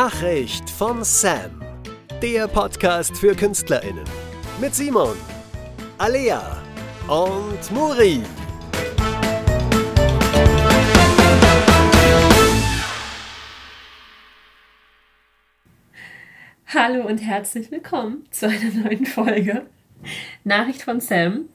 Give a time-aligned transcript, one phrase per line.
[0.00, 1.60] Nachricht von Sam.
[2.22, 4.06] Der Podcast für KünstlerInnen.
[4.58, 5.14] Mit Simon,
[5.98, 6.62] Alea
[7.06, 8.22] und Muri.
[16.68, 19.66] Hallo und herzlich willkommen zu einer neuen Folge.
[20.44, 21.50] Nachricht von Sam.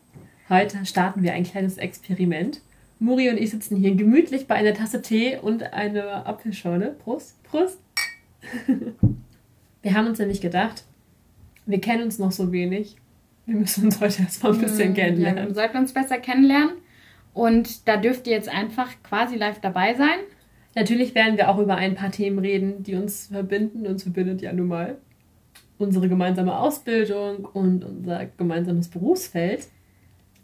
[0.49, 2.61] Heute starten wir ein kleines Experiment.
[2.99, 6.95] Muri und ich sitzen hier gemütlich bei einer Tasse Tee und einer Apfelschorle.
[7.03, 7.79] Prost, Prost.
[9.81, 10.83] Wir haben uns nämlich gedacht,
[11.67, 12.95] wir kennen uns noch so wenig.
[13.45, 15.43] Wir müssen uns heute erstmal ein bisschen kennenlernen.
[15.43, 16.71] Ja, wir sollten uns besser kennenlernen.
[17.35, 20.17] Und da dürft ihr jetzt einfach quasi live dabei sein.
[20.73, 23.85] Natürlich werden wir auch über ein paar Themen reden, die uns verbinden.
[23.85, 24.97] Uns verbindet ja nun mal
[25.77, 29.67] unsere gemeinsame Ausbildung und unser gemeinsames Berufsfeld.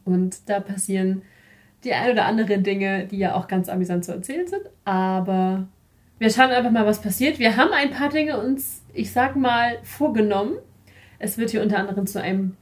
[0.06, 1.24] Und da passieren
[1.84, 4.64] die ein oder andere Dinge, die ja auch ganz amüsant zu erzählen sind.
[4.86, 5.68] Aber
[6.22, 7.40] wir schauen einfach mal, was passiert.
[7.40, 10.54] Wir haben ein paar Dinge uns, ich sag mal, vorgenommen.
[11.18, 12.56] Es wird hier unter anderem zu einem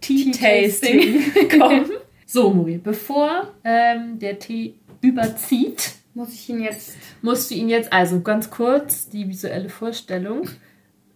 [0.00, 1.22] Tea-Tasting
[1.60, 1.90] kommen.
[2.26, 6.96] So, Muri, bevor ähm, der Tee überzieht, Muss ich ihn jetzt.
[7.22, 10.48] musst du ihn jetzt, also ganz kurz, die visuelle Vorstellung.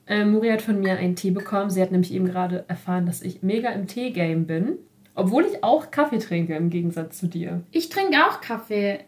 [0.07, 1.69] Äh, Muri hat von mir einen Tee bekommen.
[1.69, 4.79] Sie hat nämlich eben gerade erfahren, dass ich mega im Tee-Game bin.
[5.17, 7.63] Obwohl ich auch Kaffee trinke, im Gegensatz zu dir.
[7.73, 9.01] Ich trinke auch Kaffee.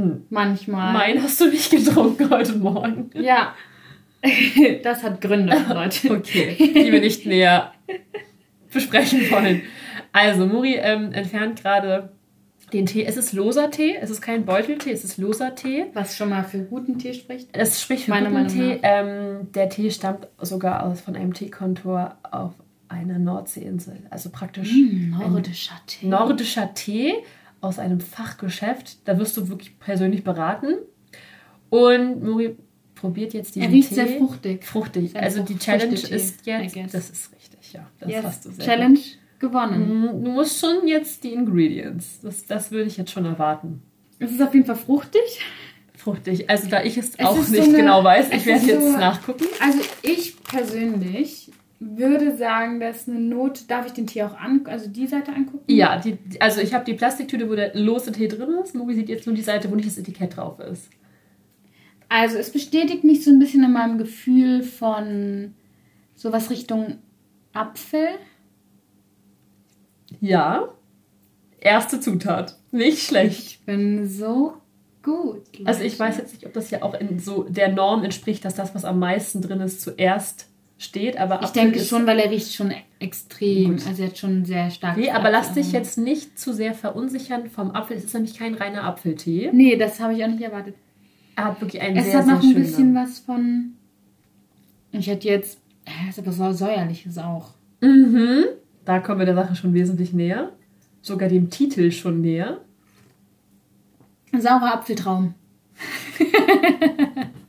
[0.00, 0.22] Hm.
[0.30, 0.92] Manchmal.
[0.92, 3.10] Mein hast du nicht getrunken heute Morgen.
[3.14, 3.54] Ja.
[4.82, 6.10] das hat Gründe, Leute.
[6.12, 7.72] Okay, die wir nicht näher
[8.72, 9.62] besprechen wollen.
[10.12, 12.10] Also, Muri ähm, entfernt gerade
[12.72, 13.04] den Tee.
[13.04, 15.86] Es ist loser Tee, es ist kein Beuteltee, es ist loser Tee.
[15.94, 17.48] Was schon mal für guten Tee spricht.
[17.52, 18.80] Es spricht für Meiner guten Meinung Tee.
[18.82, 22.52] Ähm, der Tee stammt sogar aus von einem Teekontor auf
[22.88, 23.98] einer Nordseeinsel.
[24.10, 26.06] Also praktisch Mm, nordischer Tee.
[26.06, 27.14] nordischer Tee
[27.60, 29.06] aus einem Fachgeschäft.
[29.06, 30.74] Da wirst du wirklich persönlich beraten.
[31.68, 32.56] Und Muri
[32.94, 33.94] probiert jetzt diesen er riecht Tee.
[33.94, 34.64] sehr fruchtig.
[34.64, 35.12] Fruchtig.
[35.12, 36.10] Sehr Also die Challenge ist
[36.46, 36.94] jetzt.
[36.94, 37.86] Das ist richtig, ja.
[37.98, 38.24] Das Yes.
[38.24, 38.98] hast du sehr Challenge
[39.38, 40.12] gewonnen.
[40.12, 40.26] gut.
[40.26, 42.20] Du musst schon jetzt die Ingredients.
[42.22, 43.82] Das, das würde ich jetzt schon erwarten.
[44.18, 45.22] Es ist auf jeden Fall fruchtig.
[45.96, 46.48] Fruchtig.
[46.50, 48.66] Also da ich es, Es auch ist so nicht eine- genau weiß, ich werde ist
[48.68, 49.44] jetzt so- nachgucken.
[49.60, 53.64] Also ich persönlich würde sagen, dass eine Note.
[53.66, 55.64] Darf ich den Tee auch an, also die Seite angucken?
[55.66, 58.74] Ja, die, also ich habe die Plastiktüte, wo der lose Tee drin ist.
[58.74, 60.90] Muri sieht jetzt nur die Seite, wo nicht das Etikett drauf ist.
[62.10, 65.54] Also es bestätigt mich so ein bisschen in meinem Gefühl von
[66.14, 66.98] sowas Richtung
[67.54, 68.08] Apfel.
[70.20, 70.68] Ja.
[71.60, 72.58] Erste Zutat.
[72.72, 73.40] Nicht schlecht.
[73.40, 74.54] Ich bin so
[75.02, 75.42] gut.
[75.64, 76.10] Also ich Leute.
[76.10, 78.84] weiß jetzt nicht, ob das ja auch in so der Norm entspricht, dass das, was
[78.84, 80.49] am meisten drin ist, zuerst
[80.80, 81.18] steht.
[81.18, 83.76] Aber Ich Apfel denke schon, weil er riecht schon extrem.
[83.76, 83.86] Gut.
[83.86, 84.96] Also er hat schon sehr stark.
[84.96, 87.96] Nee, aber lass dich jetzt nicht zu sehr verunsichern vom Apfel.
[87.98, 89.50] Es ist nämlich kein reiner Apfeltee.
[89.52, 90.74] Nee, das habe ich auch nicht erwartet.
[91.36, 93.74] Er hat wirklich einen Es sehr, hat noch ein bisschen was von.
[94.90, 95.60] Ich hätte jetzt.
[96.08, 97.50] Es ist aber so säuerliches auch.
[97.80, 98.44] Mhm.
[98.84, 100.52] Da kommen wir der Sache schon wesentlich näher.
[101.02, 102.60] Sogar dem Titel schon näher.
[104.32, 105.34] Saurer Apfeltraum.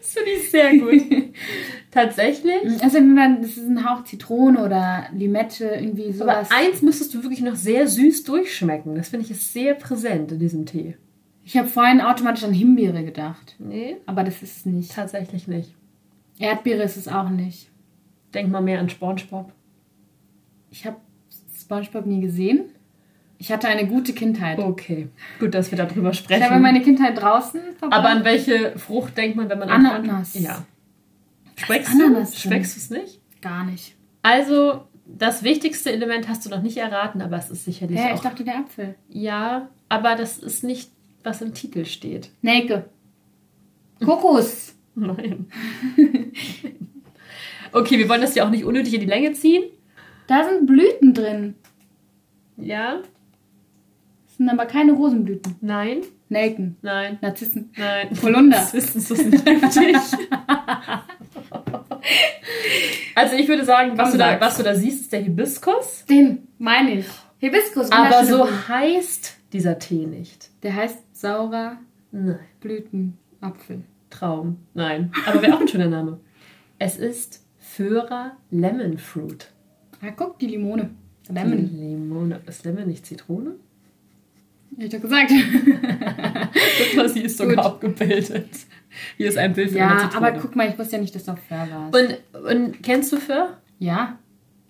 [0.00, 0.92] Das finde ich sehr gut.
[1.94, 2.82] Tatsächlich.
[2.82, 6.12] Also wenn man, das ist ein Hauch Zitrone oder Limette, irgendwie Aber
[6.44, 6.48] sowas.
[6.50, 8.96] eins müsstest du wirklich noch sehr süß durchschmecken.
[8.96, 10.96] Das finde ich ist sehr präsent in diesem Tee.
[11.44, 13.54] Ich habe vorhin automatisch an Himbeere gedacht.
[13.60, 14.92] Nee, Aber das ist es nicht.
[14.92, 15.72] tatsächlich nicht.
[16.38, 17.70] Erdbeere ist es auch nicht.
[18.34, 19.52] Denk mal mehr an Spongebob.
[20.70, 20.96] Ich habe
[21.56, 22.62] SpongeBob nie gesehen.
[23.38, 24.58] Ich hatte eine gute Kindheit.
[24.58, 26.42] Okay, gut, dass wir darüber Ich sprechen.
[26.44, 28.00] habe meine Kindheit draußen verbracht.
[28.00, 30.34] Aber an welche Frucht denkt man, wenn man an Ananas.
[30.40, 30.64] Ja.
[31.56, 32.26] Schmeckst du.
[32.36, 33.20] Schmeckst es nicht?
[33.40, 33.96] Gar nicht.
[34.22, 38.14] Also, das wichtigste Element hast du noch nicht erraten, aber es ist sicherlich Hä, auch...
[38.16, 38.94] ich dachte der Apfel.
[39.08, 40.90] ja, aber das ist nicht,
[41.22, 42.30] was im Titel steht.
[42.42, 42.88] Nelke.
[44.04, 44.74] Kokos.
[44.96, 45.46] Nein.
[47.72, 49.64] okay, wir wollen das ja auch nicht unnötig in die Länge ziehen.
[50.26, 51.54] Da sind Blüten drin.
[52.56, 53.02] Ja,
[54.26, 55.56] Das sind aber keine Rosenblüten.
[55.60, 56.02] nein,
[56.34, 56.76] Nelken.
[56.82, 57.72] nein, Narzissen.
[57.76, 58.10] nein.
[58.22, 58.58] Holunder.
[58.72, 59.96] Das ist, das nicht giftig.
[63.14, 66.04] also ich würde sagen, was du, da, was du da siehst, ist der Hibiskus.
[66.06, 67.06] Den meine ich.
[67.38, 67.90] Hibiskus.
[67.92, 70.50] Aber so heißt dieser Tee nicht.
[70.62, 71.78] Der heißt saurer
[72.10, 72.38] Nein.
[72.60, 73.82] Blütenapfel.
[74.10, 74.58] Traum.
[74.74, 75.12] Nein.
[75.26, 76.20] Aber wäre auch ein schöner Name.
[76.78, 79.50] Es ist Föhrer Lemon Fruit.
[80.00, 80.90] Ah, guck, die Limone.
[81.28, 81.70] Die Lemon.
[81.76, 82.40] Limone.
[82.46, 83.56] Ist Lemon nicht Zitrone?
[84.76, 85.30] Hab ich doch gesagt.
[87.14, 87.64] Sie ist sogar Gut.
[87.64, 88.50] abgebildet.
[89.16, 91.32] Hier ist ein Bild von ja, aber guck mal, ich wusste ja nicht, dass du
[91.32, 91.96] auf Föhr warst.
[91.96, 93.58] Und, und kennst du Föhr?
[93.78, 94.18] ja?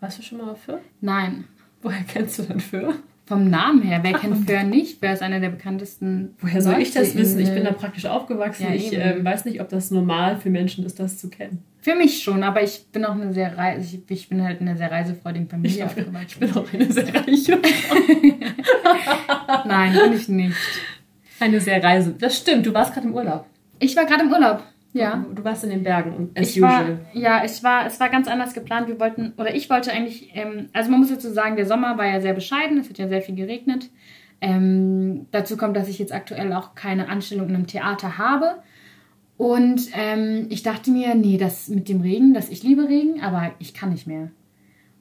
[0.01, 0.81] Warst du schon mal auf Föhr?
[1.01, 1.45] Nein.
[1.81, 2.95] Woher kennst du denn Föhr?
[3.27, 4.01] Vom Namen her.
[4.03, 5.01] Wer kennt Föhr nicht?
[5.01, 6.35] Wer ist einer der bekanntesten?
[6.41, 7.41] Woher soll ich das wissen?
[7.41, 8.65] Ich bin da praktisch aufgewachsen.
[8.65, 11.63] Ja, ich ähm, weiß nicht, ob das normal für Menschen ist, das zu kennen.
[11.85, 14.69] Für mich schon, aber ich bin auch eine sehr reise, ich, ich bin halt in
[14.69, 16.25] einer sehr reisefreudigen Familie Ich, aufgewachsen.
[16.29, 17.59] ich bin auch eine sehr reiche.
[19.67, 20.57] Nein, bin ich nicht.
[21.41, 22.15] Eine sehr Reise.
[22.19, 23.45] Das stimmt, du warst gerade im Urlaub.
[23.81, 24.63] Ich war gerade im Urlaub.
[24.95, 25.27] Ja.
[25.35, 26.99] Du, warst in den Bergen as Ich war, usual.
[27.13, 28.89] ja, ich war, es war ganz anders geplant.
[28.89, 32.07] Wir wollten, oder ich wollte eigentlich, ähm, also man muss dazu sagen, der Sommer war
[32.07, 33.91] ja sehr bescheiden, es hat ja sehr viel geregnet.
[34.41, 38.63] Ähm, dazu kommt, dass ich jetzt aktuell auch keine Anstellung in einem Theater habe.
[39.37, 43.53] Und ähm, ich dachte mir, nee, das mit dem Regen, das ich liebe Regen, aber
[43.59, 44.31] ich kann nicht mehr.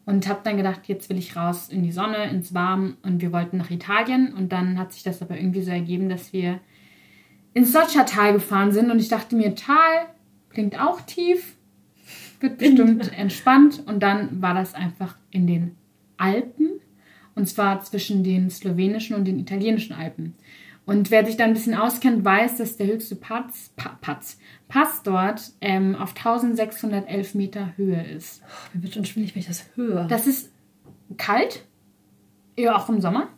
[0.05, 3.31] Und habe dann gedacht, jetzt will ich raus in die Sonne, ins Warm und wir
[3.31, 4.33] wollten nach Italien.
[4.33, 6.59] Und dann hat sich das aber irgendwie so ergeben, dass wir
[7.53, 10.07] ins Socha-Tal gefahren sind und ich dachte mir, Tal
[10.49, 11.55] klingt auch tief,
[12.39, 15.75] wird bestimmt entspannt und dann war das einfach in den
[16.17, 16.81] Alpen
[17.35, 20.35] und zwar zwischen den slowenischen und den italienischen Alpen.
[20.85, 24.37] Und wer sich da ein bisschen auskennt, weiß, dass der höchste Pass, Pa- Pass,
[24.67, 28.41] Pass dort ähm, auf 1611 Meter Höhe ist.
[28.73, 30.05] Mir wird schon schwindelig, wenn ich das höre.
[30.07, 30.51] Das ist
[31.17, 31.65] kalt,
[32.57, 33.29] ja auch im Sommer.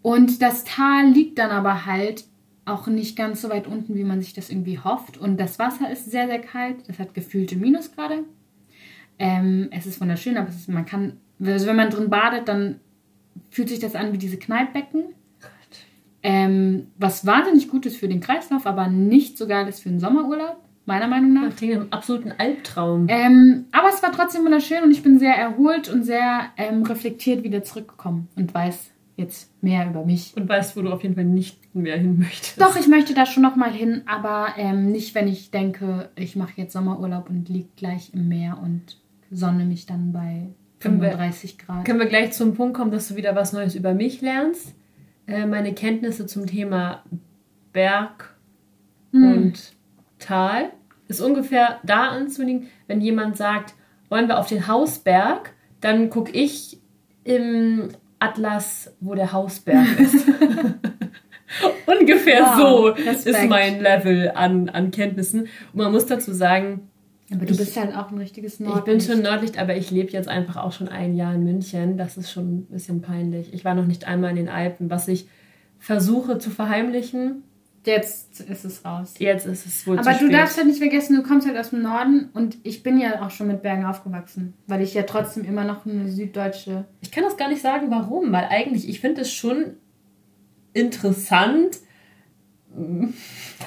[0.00, 2.24] Und das Tal liegt dann aber halt
[2.64, 5.18] auch nicht ganz so weit unten, wie man sich das irgendwie hofft.
[5.18, 6.88] Und das Wasser ist sehr, sehr kalt.
[6.88, 8.24] Das hat gefühlte Minusgrade.
[9.18, 12.80] Ähm, es ist wunderschön, aber ist, man kann, also wenn man drin badet, dann
[13.50, 15.04] fühlt sich das an wie diese Kneippbecken.
[16.22, 19.98] Ähm, was wahnsinnig gut ist für den Kreislauf, aber nicht so geil ist für den
[20.00, 21.46] Sommerurlaub, meiner Meinung nach.
[21.46, 23.06] das klingt einem absoluten Albtraum.
[23.08, 27.42] Ähm, aber es war trotzdem wunderschön und ich bin sehr erholt und sehr ähm, reflektiert
[27.42, 30.32] wieder zurückgekommen und weiß jetzt mehr über mich.
[30.36, 32.60] Und weißt, wo du auf jeden Fall nicht mehr hin möchtest.
[32.60, 36.34] Doch, ich möchte da schon noch mal hin, aber ähm, nicht, wenn ich denke, ich
[36.36, 38.98] mache jetzt Sommerurlaub und liege gleich im Meer und
[39.30, 40.48] sonne mich dann bei
[40.80, 41.84] Können wir- 35 Grad.
[41.84, 44.74] Können wir gleich zum Punkt kommen, dass du wieder was Neues über mich lernst?
[45.26, 47.02] Äh, meine Kenntnisse zum Thema
[47.72, 48.34] Berg
[49.12, 49.32] Hm.
[49.32, 49.72] und
[50.18, 50.70] Tal
[51.08, 53.74] ist ungefähr da anzulegen, wenn jemand sagt,
[54.08, 56.78] wollen wir auf den Hausberg, dann gucke ich
[57.24, 57.88] im
[58.18, 60.26] Atlas, wo der Hausberg ist.
[61.86, 63.26] ungefähr Wow, so Respekt.
[63.26, 65.42] ist mein Level an, an Kenntnissen.
[65.42, 66.88] Und man muss dazu sagen,
[67.32, 68.78] aber du ich- bist halt auch ein richtiges Nord.
[68.78, 71.96] ich bin schon Nordlicht, aber ich lebe jetzt einfach auch schon ein Jahr in München.
[71.96, 73.52] Das ist schon ein bisschen peinlich.
[73.52, 75.26] Ich war noch nicht einmal in den Alpen, was ich
[75.78, 77.42] versuche zu verheimlichen.
[77.84, 79.14] Jetzt ist es raus.
[79.18, 80.32] Jetzt ist es wohl Aber du spät.
[80.34, 83.30] darfst halt nicht vergessen, du kommst halt aus dem Norden und ich bin ja auch
[83.30, 86.84] schon mit Bergen aufgewachsen, weil ich ja trotzdem immer noch eine süddeutsche.
[87.00, 89.74] Ich kann das gar nicht sagen, warum, weil eigentlich, ich finde es schon
[90.72, 91.78] interessant,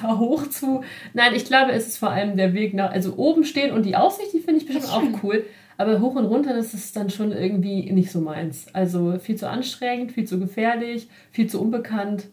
[0.02, 0.82] da hoch zu.
[1.14, 3.96] Nein, ich glaube, es ist vor allem der Weg nach, also oben stehen und die
[3.96, 5.44] Aussicht, die finde ich bestimmt auch cool.
[5.78, 8.66] Aber hoch und runter, das ist dann schon irgendwie nicht so meins.
[8.72, 12.28] Also viel zu anstrengend, viel zu gefährlich, viel zu unbekannt.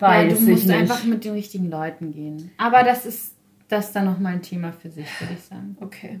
[0.00, 0.76] Weil Weiß du musst nicht.
[0.76, 2.50] einfach mit den richtigen Leuten gehen.
[2.58, 3.34] Aber das ist
[3.68, 5.76] das ist dann nochmal ein Thema für sich, würde ich sagen.
[5.80, 6.20] Okay.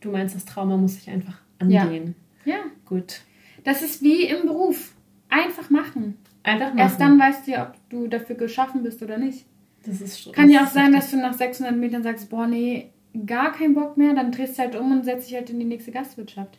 [0.00, 1.82] Du meinst, das Trauma muss sich einfach Ja.
[1.82, 2.14] angehen.
[2.44, 3.20] Ja, Gut.
[3.64, 4.92] das ist wie im Beruf.
[5.30, 6.16] Einfach machen.
[6.46, 6.78] Einfach machen.
[6.78, 9.46] Erst dann weißt du ja, ob du dafür geschaffen bist oder nicht.
[9.84, 12.90] Das ist schon, Kann ja auch sein, dass du nach 600 Metern sagst, boah, nee,
[13.26, 14.14] gar keinen Bock mehr.
[14.14, 16.58] Dann drehst du halt um und setzt dich halt in die nächste Gastwirtschaft.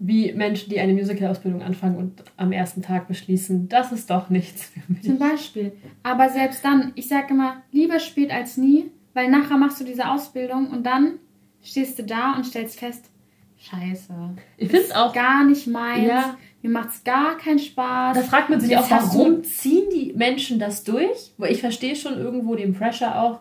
[0.00, 4.66] Wie Menschen, die eine Musical-Ausbildung anfangen und am ersten Tag beschließen, das ist doch nichts
[4.66, 5.02] für mich.
[5.02, 5.72] Zum Beispiel.
[6.04, 10.08] Aber selbst dann, ich sage immer, lieber spät als nie, weil nachher machst du diese
[10.08, 11.14] Ausbildung und dann
[11.62, 13.10] stehst du da und stellst fest,
[13.58, 14.14] scheiße.
[14.56, 16.06] Ich finde es auch Gar nicht meins.
[16.06, 16.36] Ja.
[16.62, 18.16] Mir macht's gar keinen Spaß.
[18.16, 21.32] Da fragt man sich auch, warum ziehen die Menschen das durch?
[21.38, 23.40] Weil ich verstehe schon irgendwo den Pressure auch.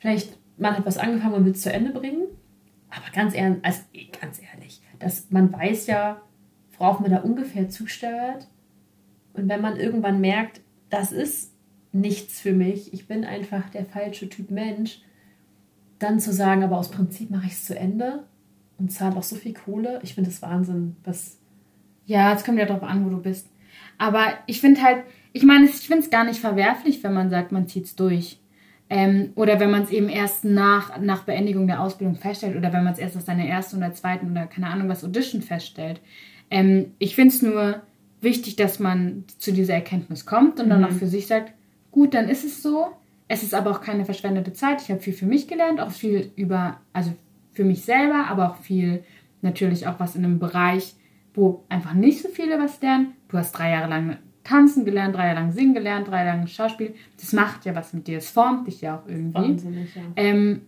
[0.00, 2.24] Vielleicht, man hat was angefangen und will es zu Ende bringen.
[2.90, 3.80] Aber ganz ehrlich, also
[4.20, 6.20] ganz ehrlich, dass man weiß ja,
[6.78, 8.48] worauf man da ungefähr zusteuert.
[9.34, 10.60] Und wenn man irgendwann merkt,
[10.90, 11.52] das ist
[11.92, 15.00] nichts für mich, ich bin einfach der falsche Typ Mensch,
[15.98, 18.24] dann zu sagen, aber aus Prinzip mache ich es zu Ende
[18.78, 21.38] und zahle auch so viel Kohle, ich finde das Wahnsinn, was
[22.08, 23.50] Ja, es kommt ja drauf an, wo du bist.
[23.98, 27.52] Aber ich finde halt, ich meine, ich finde es gar nicht verwerflich, wenn man sagt,
[27.52, 28.38] man zieht's durch.
[28.88, 32.82] Ähm, oder wenn man es eben erst nach, nach Beendigung der Ausbildung feststellt oder wenn
[32.82, 36.00] man es erst aus seiner ersten oder zweiten oder keine Ahnung was Audition feststellt.
[36.50, 37.82] Ähm, ich finde es nur
[38.22, 41.52] wichtig, dass man zu dieser Erkenntnis kommt und dann auch für sich sagt,
[41.90, 42.86] gut, dann ist es so.
[43.28, 44.80] Es ist aber auch keine verschwendete Zeit.
[44.80, 47.12] Ich habe viel für mich gelernt, auch viel über, also
[47.52, 49.04] für mich selber, aber auch viel
[49.42, 50.94] natürlich auch was in einem Bereich,
[51.38, 53.14] wo einfach nicht so viele was lernen.
[53.28, 56.46] Du hast drei Jahre lang tanzen gelernt, drei Jahre lang singen gelernt, drei Jahre lang
[56.46, 56.94] Schauspiel.
[57.20, 58.18] Das macht ja was mit dir.
[58.18, 59.34] Es formt dich ja auch irgendwie.
[59.34, 60.02] wahnsinnig, ja.
[60.16, 60.62] Ähm,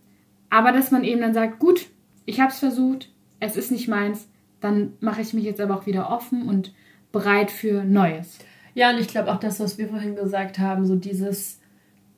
[0.49, 1.87] aber dass man eben dann sagt, gut,
[2.25, 4.27] ich habe es versucht, es ist nicht meins,
[4.59, 6.73] dann mache ich mich jetzt aber auch wieder offen und
[7.11, 8.39] bereit für Neues.
[8.73, 11.59] Ja, und ich glaube auch das, was wir vorhin gesagt haben, so dieses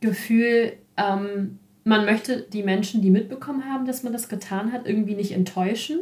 [0.02, 5.16] Gefühl, ähm, man möchte die Menschen, die mitbekommen haben, dass man das getan hat, irgendwie
[5.16, 6.00] nicht enttäuschen.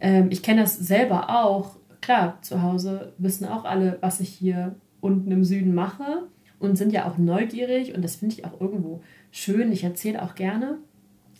[0.00, 1.76] Ähm, ich kenne das selber auch.
[2.00, 6.26] Klar, zu Hause wissen auch alle, was ich hier unten im Süden mache
[6.58, 9.72] und sind ja auch neugierig und das finde ich auch irgendwo schön.
[9.72, 10.78] Ich erzähle auch gerne.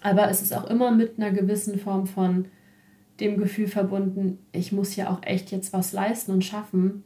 [0.00, 2.46] Aber es ist auch immer mit einer gewissen Form von
[3.20, 7.02] dem Gefühl verbunden, ich muss ja auch echt jetzt was leisten und schaffen,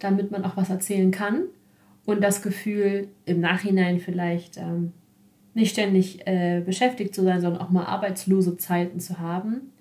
[0.00, 1.44] damit man auch was erzählen kann.
[2.04, 4.92] Und das Gefühl, im Nachhinein vielleicht ähm,
[5.54, 9.72] nicht ständig äh, beschäftigt zu sein, sondern auch mal arbeitslose Zeiten zu haben,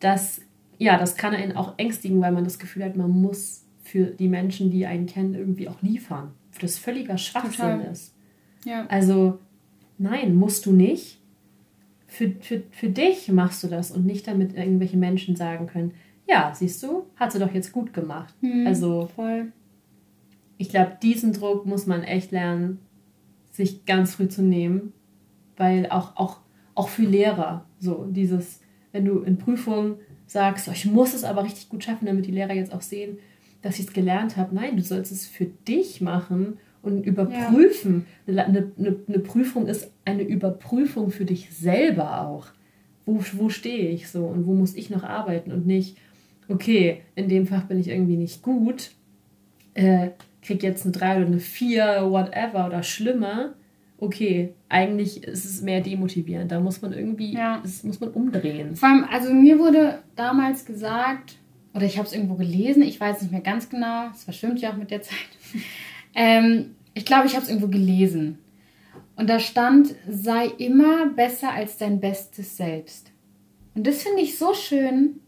[0.00, 0.40] das,
[0.82, 4.28] ja, das kann einen auch ängstigen, weil man das Gefühl hat, man muss für die
[4.28, 6.32] Menschen, die einen kennen, irgendwie auch liefern.
[6.60, 7.92] Das völliger Schwachsinn Total.
[7.92, 8.14] ist.
[8.64, 8.86] Ja.
[8.88, 9.38] Also,
[9.98, 11.22] nein, musst du nicht
[12.12, 15.92] für, für, für dich machst du das und nicht damit irgendwelche Menschen sagen können,
[16.28, 18.34] ja, siehst du, hat sie doch jetzt gut gemacht.
[18.42, 19.50] Mhm, also voll.
[20.58, 22.80] Ich glaube, diesen Druck muss man echt lernen,
[23.50, 24.92] sich ganz früh zu nehmen,
[25.56, 26.40] weil auch, auch,
[26.74, 28.60] auch für Lehrer so dieses,
[28.92, 29.96] wenn du in Prüfungen
[30.32, 33.18] sagst, oh, ich muss es aber richtig gut schaffen, damit die Lehrer jetzt auch sehen,
[33.60, 34.54] dass ich es gelernt habe.
[34.54, 38.06] Nein, du sollst es für dich machen und überprüfen.
[38.26, 38.44] Ja.
[38.44, 42.48] Eine, eine, eine, Prüfung ist eine Überprüfung für dich selber auch.
[43.04, 45.96] Wo, wo stehe ich so und wo muss ich noch arbeiten und nicht,
[46.48, 48.92] okay, in dem Fach bin ich irgendwie nicht gut,
[49.74, 50.10] äh,
[50.40, 53.54] krieg jetzt eine 3 oder eine 4, whatever oder schlimmer.
[54.02, 56.50] Okay, eigentlich ist es mehr demotivierend.
[56.50, 57.60] Da muss man irgendwie, ja.
[57.62, 58.74] das muss man umdrehen.
[58.74, 61.36] Vor allem, also mir wurde damals gesagt,
[61.72, 64.72] oder ich habe es irgendwo gelesen, ich weiß nicht mehr ganz genau, es verschwimmt ja
[64.72, 65.18] auch mit der Zeit.
[66.14, 68.38] Ähm, ich glaube, ich habe es irgendwo gelesen.
[69.16, 73.10] Und da stand, sei immer besser als dein bestes Selbst.
[73.74, 75.20] Und das finde ich so schön.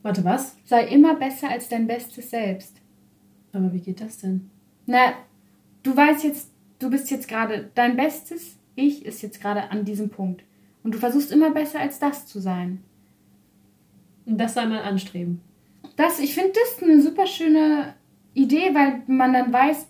[0.00, 0.56] Warte, was?
[0.64, 2.80] Sei immer besser als dein bestes Selbst.
[3.52, 4.48] Aber wie geht das denn?
[4.86, 5.12] Na,
[5.82, 6.49] du weißt jetzt,
[6.80, 10.42] du bist jetzt gerade, dein bestes Ich ist jetzt gerade an diesem Punkt.
[10.82, 12.82] Und du versuchst immer besser als das zu sein.
[14.26, 15.40] Und das soll man anstreben.
[15.96, 17.94] Das, ich finde das eine super schöne
[18.34, 19.86] Idee, weil man dann weiß,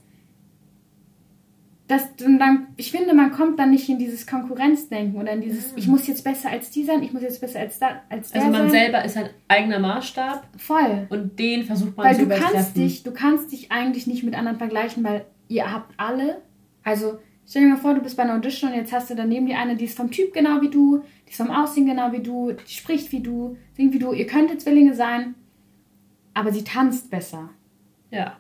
[1.87, 5.79] das, dann, ich finde, man kommt dann nicht in dieses Konkurrenzdenken oder in dieses, mhm.
[5.79, 8.43] ich muss jetzt besser als die sein, ich muss jetzt besser als, da, als der
[8.43, 8.81] Also man sein.
[8.81, 10.47] selber ist ein eigener Maßstab.
[10.57, 11.09] Voll.
[11.11, 14.35] Und den versucht man weil zu du kannst dich, Du kannst dich eigentlich nicht mit
[14.35, 16.41] anderen vergleichen, weil ihr habt alle,
[16.83, 19.47] also stell dir mal vor, du bist bei einer Audition und jetzt hast du daneben
[19.47, 22.23] die eine, die ist vom Typ genau wie du, die ist vom Aussehen genau wie
[22.23, 25.35] du, die spricht wie du, singt wie du, ihr könntet Zwillinge sein,
[26.35, 27.51] aber sie tanzt besser.
[28.11, 28.37] Ja.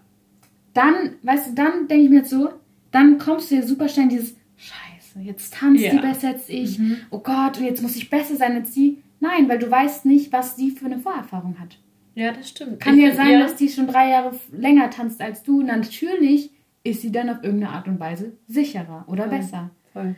[0.75, 2.51] Dann, weißt du, dann denke ich mir jetzt so,
[2.91, 5.93] dann kommst du ja super schnell in dieses Scheiße, jetzt tanzt ja.
[5.93, 6.79] die besser als ich.
[6.79, 6.97] Mhm.
[7.11, 9.03] Oh Gott, und jetzt muss ich besser sein als sie.
[9.21, 11.79] Nein, weil du weißt nicht, was sie für eine Vorerfahrung hat.
[12.15, 12.81] Ja, das stimmt.
[12.81, 15.63] Kann ich ja sein, dass die schon drei Jahre länger tanzt als du.
[15.63, 16.51] Natürlich
[16.83, 19.39] ist sie dann auf irgendeine Art und Weise sicherer oder Voll.
[19.39, 19.71] besser.
[19.93, 20.17] Voll.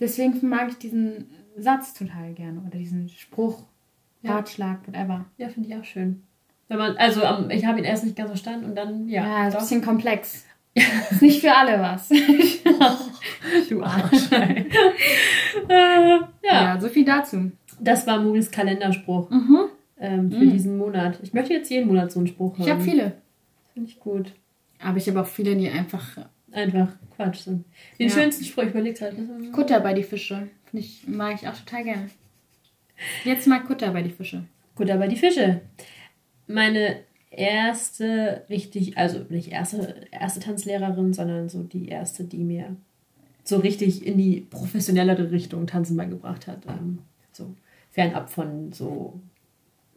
[0.00, 3.62] Deswegen mag ich diesen Satz total gerne oder diesen Spruch,
[4.22, 4.36] ja.
[4.36, 5.26] Ratschlag, whatever.
[5.38, 6.22] Ja, finde ich auch schön.
[6.68, 7.20] Wenn man, also
[7.50, 9.24] ich habe ihn erst nicht ganz verstanden und dann, ja.
[9.24, 10.44] Ja, ist ein bisschen komplex.
[11.10, 12.08] Ist nicht für alle was.
[13.68, 14.32] du Arsch.
[14.32, 14.64] äh,
[15.68, 16.28] ja.
[16.42, 17.52] ja, so viel dazu.
[17.78, 19.66] Das war Muris Kalenderspruch mhm.
[20.00, 20.50] ähm, für mhm.
[20.50, 21.20] diesen Monat.
[21.22, 22.64] Ich möchte jetzt jeden Monat so einen Spruch haben.
[22.64, 23.12] Ich habe viele.
[23.72, 24.32] Finde ich gut.
[24.84, 26.18] Aber ich habe auch viele, die einfach.
[26.52, 27.64] Einfach Quatsch sind.
[27.98, 28.14] Den ja.
[28.14, 29.16] schönsten Spruch, überlegt halt.
[29.52, 30.48] Kutter bei die Fische.
[30.66, 32.10] Finde ich, mag ich auch total gerne.
[33.24, 34.44] Jetzt mal Kutter bei die Fische.
[34.76, 35.62] Kutter bei die Fische.
[36.46, 37.00] Meine
[37.30, 42.76] erste richtig, also nicht erste, erste Tanzlehrerin, sondern so die erste, die mir
[43.42, 46.66] so richtig in die professionellere Richtung Tanzen beigebracht hat.
[46.66, 47.00] Ähm,
[47.32, 47.54] so
[47.90, 49.20] fernab von so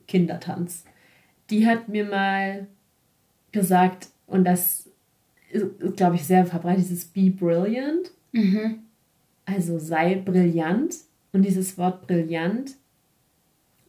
[0.07, 0.85] Kindertanz.
[1.49, 2.67] Die hat mir mal
[3.51, 4.89] gesagt, und das
[5.49, 5.65] ist,
[5.95, 8.11] glaube ich, sehr verbreitet, dieses Be Brilliant.
[8.33, 8.79] Mhm.
[9.45, 10.95] Also sei brillant.
[11.33, 12.75] Und dieses Wort brillant,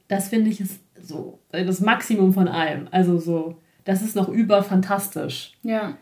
[0.07, 2.89] das finde ich ist so das Maximum von allem.
[2.91, 5.53] Also so, das ist noch überfantastisch.
[5.63, 5.97] Ja.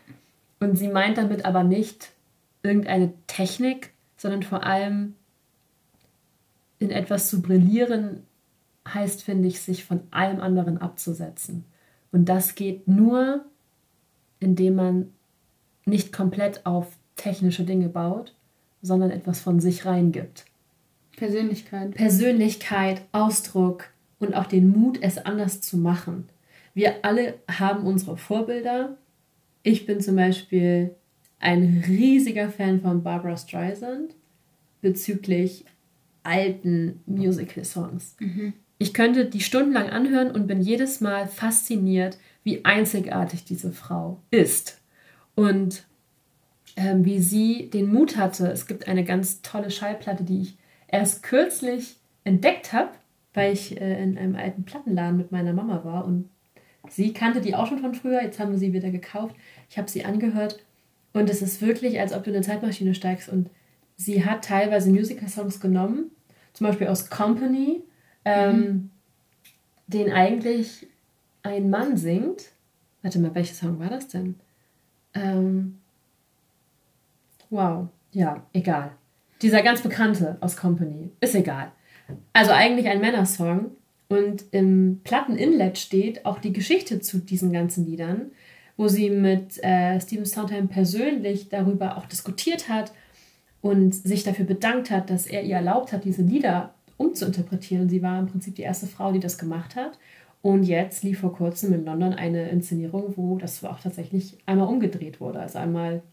[0.59, 2.11] Und sie meint damit aber nicht
[2.63, 5.15] irgendeine Technik, sondern vor allem
[6.79, 8.23] in etwas zu brillieren,
[8.93, 11.65] heißt, finde ich, sich von allem anderen abzusetzen.
[12.11, 13.45] Und das geht nur,
[14.39, 15.13] indem man
[15.85, 18.35] nicht komplett auf technische Dinge baut,
[18.81, 20.45] sondern etwas von sich reingibt.
[21.15, 21.95] Persönlichkeit.
[21.95, 23.89] Persönlichkeit, Ausdruck,
[24.19, 26.25] und auch den Mut, es anders zu machen.
[26.73, 28.97] Wir alle haben unsere Vorbilder.
[29.63, 30.95] Ich bin zum Beispiel
[31.39, 34.15] ein riesiger Fan von Barbara Streisand
[34.81, 35.65] bezüglich
[36.23, 38.15] alten Musical-Songs.
[38.19, 38.53] Mhm.
[38.79, 42.17] Ich könnte die stundenlang anhören und bin jedes Mal fasziniert,
[42.47, 44.79] wie einzigartig diese Frau ist.
[45.35, 45.83] Und
[46.77, 48.47] ähm, wie sie den Mut hatte.
[48.47, 52.91] Es gibt eine ganz tolle Schallplatte, die ich erst kürzlich entdeckt habe,
[53.33, 56.29] weil ich äh, in einem alten Plattenladen mit meiner Mama war und
[56.87, 58.21] sie kannte die auch schon von früher.
[58.23, 59.35] Jetzt haben wir sie wieder gekauft.
[59.69, 60.63] Ich habe sie angehört
[61.11, 63.49] und es ist wirklich, als ob du in eine Zeitmaschine steigst und
[63.97, 66.11] sie hat teilweise Musical-Songs genommen,
[66.53, 67.83] zum Beispiel aus Company,
[68.23, 68.89] ähm, mhm.
[69.87, 70.87] den eigentlich
[71.43, 72.51] ein Mann singt.
[73.01, 74.35] Warte mal, welcher Song war das denn?
[75.13, 75.79] Ähm,
[77.49, 78.91] wow, ja, egal.
[79.41, 81.71] Dieser ganz bekannte aus Company, ist egal.
[82.33, 83.71] Also eigentlich ein Männersong.
[84.09, 88.31] Und im Platten-Inlet steht auch die Geschichte zu diesen ganzen Liedern,
[88.77, 92.93] wo sie mit äh, Stephen Sondheim persönlich darüber auch diskutiert hat
[93.61, 97.89] und sich dafür bedankt hat, dass er ihr erlaubt hat, diese Lieder umzuinterpretieren.
[97.89, 99.99] Sie war im Prinzip die erste Frau, die das gemacht hat.
[100.41, 105.19] Und jetzt lief vor kurzem in London eine Inszenierung, wo das auch tatsächlich einmal umgedreht
[105.19, 105.39] wurde.
[105.39, 106.03] Also einmal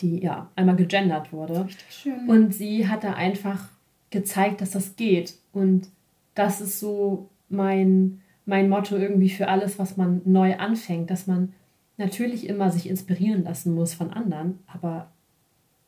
[0.00, 1.64] die, ja, einmal gegendert wurde.
[1.64, 2.28] Richtig schön.
[2.28, 3.68] Und sie hat da einfach
[4.10, 5.36] gezeigt, dass das geht.
[5.52, 5.88] Und
[6.34, 11.52] das ist so mein, mein Motto irgendwie für alles, was man neu anfängt, dass man
[11.96, 15.10] natürlich immer sich inspirieren lassen muss von anderen, aber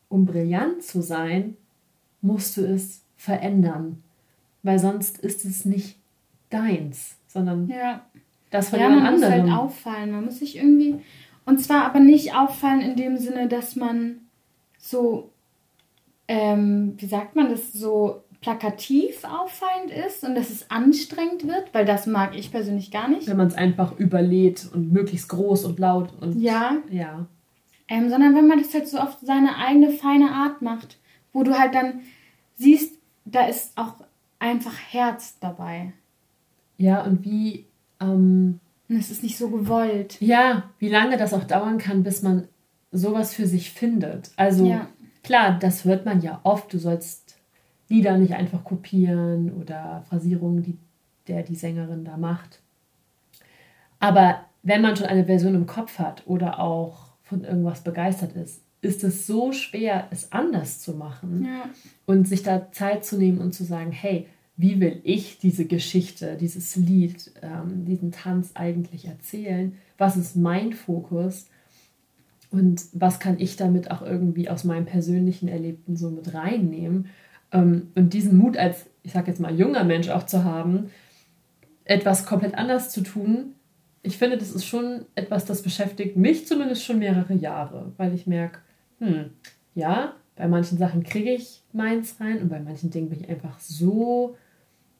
[0.09, 1.57] um brillant zu sein,
[2.21, 4.01] musst du es verändern,
[4.63, 5.97] weil sonst ist es nicht
[6.49, 8.05] deins, sondern ja.
[8.49, 9.31] das von ja, jemand anderem.
[9.31, 10.99] Man muss halt auffallen, man muss sich irgendwie
[11.45, 14.21] und zwar aber nicht auffallen in dem Sinne, dass man
[14.77, 15.31] so
[16.27, 21.85] ähm, wie sagt man das so plakativ auffallend ist und dass es anstrengend wird, weil
[21.85, 23.27] das mag ich persönlich gar nicht.
[23.27, 27.25] Wenn man es einfach überlädt und möglichst groß und laut und ja, ja.
[27.87, 30.97] Ähm, sondern wenn man das halt so auf seine eigene feine Art macht,
[31.33, 32.01] wo du halt dann
[32.55, 33.93] siehst, da ist auch
[34.39, 35.93] einfach Herz dabei.
[36.77, 37.65] Ja, und wie.
[37.99, 40.15] Ähm, es ist nicht so gewollt.
[40.21, 42.47] Ja, wie lange das auch dauern kann, bis man
[42.91, 44.31] sowas für sich findet.
[44.37, 44.87] Also ja.
[45.23, 46.71] klar, das hört man ja oft.
[46.71, 47.37] Du sollst
[47.89, 50.77] Lieder nicht einfach kopieren oder Phrasierungen, die
[51.27, 52.61] der die Sängerin da macht.
[53.99, 58.61] Aber wenn man schon eine Version im Kopf hat oder auch von irgendwas begeistert ist,
[58.81, 61.69] ist es so schwer, es anders zu machen ja.
[62.05, 66.35] und sich da Zeit zu nehmen und zu sagen, hey, wie will ich diese Geschichte,
[66.35, 69.77] dieses Lied, ähm, diesen Tanz eigentlich erzählen?
[69.99, 71.47] Was ist mein Fokus?
[72.49, 77.07] Und was kann ich damit auch irgendwie aus meinem persönlichen Erlebten so mit reinnehmen?
[77.51, 80.89] Ähm, und diesen Mut als, ich sag jetzt mal, junger Mensch auch zu haben,
[81.85, 83.53] etwas komplett anders zu tun,
[84.01, 88.25] ich finde, das ist schon etwas, das beschäftigt mich zumindest schon mehrere Jahre, weil ich
[88.25, 88.59] merke,
[88.99, 89.31] hm,
[89.75, 93.59] ja, bei manchen Sachen kriege ich meins rein und bei manchen Dingen bin ich einfach
[93.59, 94.35] so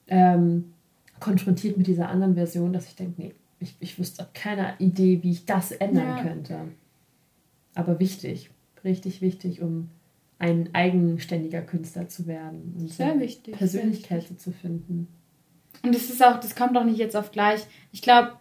[0.07, 0.73] ähm,
[1.19, 5.31] konfrontiert mit dieser anderen Version, dass ich denke, nee, ich, ich wüsste keine Idee, wie
[5.31, 6.23] ich das ändern ja.
[6.23, 6.59] könnte.
[7.73, 8.51] Aber wichtig,
[8.83, 9.89] richtig wichtig, um
[10.39, 14.39] ein eigenständiger Künstler zu werden und sehr wichtig, Persönlichkeit sehr wichtig.
[14.39, 15.07] zu finden.
[15.83, 17.65] Und das ist auch, das kommt auch nicht jetzt auf gleich.
[17.91, 18.33] Ich glaube,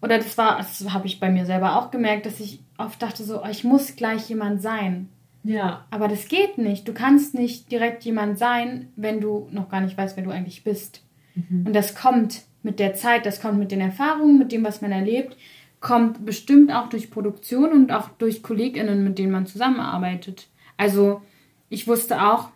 [0.00, 3.22] oder das war, das habe ich bei mir selber auch gemerkt, dass ich oft dachte
[3.22, 5.08] so, oh, ich muss gleich jemand sein.
[5.44, 5.86] Ja.
[5.90, 6.86] Aber das geht nicht.
[6.86, 10.64] Du kannst nicht direkt jemand sein, wenn du noch gar nicht weißt, wer du eigentlich
[10.64, 11.02] bist.
[11.34, 11.66] Mhm.
[11.66, 14.92] Und das kommt mit der Zeit, das kommt mit den Erfahrungen, mit dem, was man
[14.92, 15.36] erlebt,
[15.80, 20.48] kommt bestimmt auch durch Produktion und auch durch KollegInnen, mit denen man zusammenarbeitet.
[20.76, 21.22] Also
[21.68, 22.50] ich wusste auch,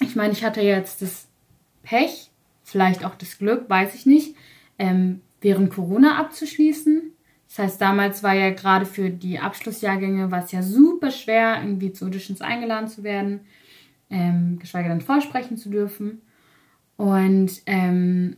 [0.00, 1.28] ich meine, ich hatte jetzt das
[1.82, 2.30] Pech,
[2.64, 4.34] vielleicht auch das Glück, weiß ich nicht,
[4.78, 7.12] ähm, während Corona abzuschließen.
[7.48, 11.92] Das heißt, damals war ja gerade für die Abschlussjahrgänge war es ja super schwer, irgendwie
[11.92, 13.40] zu Auditions eingeladen zu werden,
[14.10, 16.22] ähm, geschweige denn vorsprechen zu dürfen.
[16.96, 18.36] Und, ähm,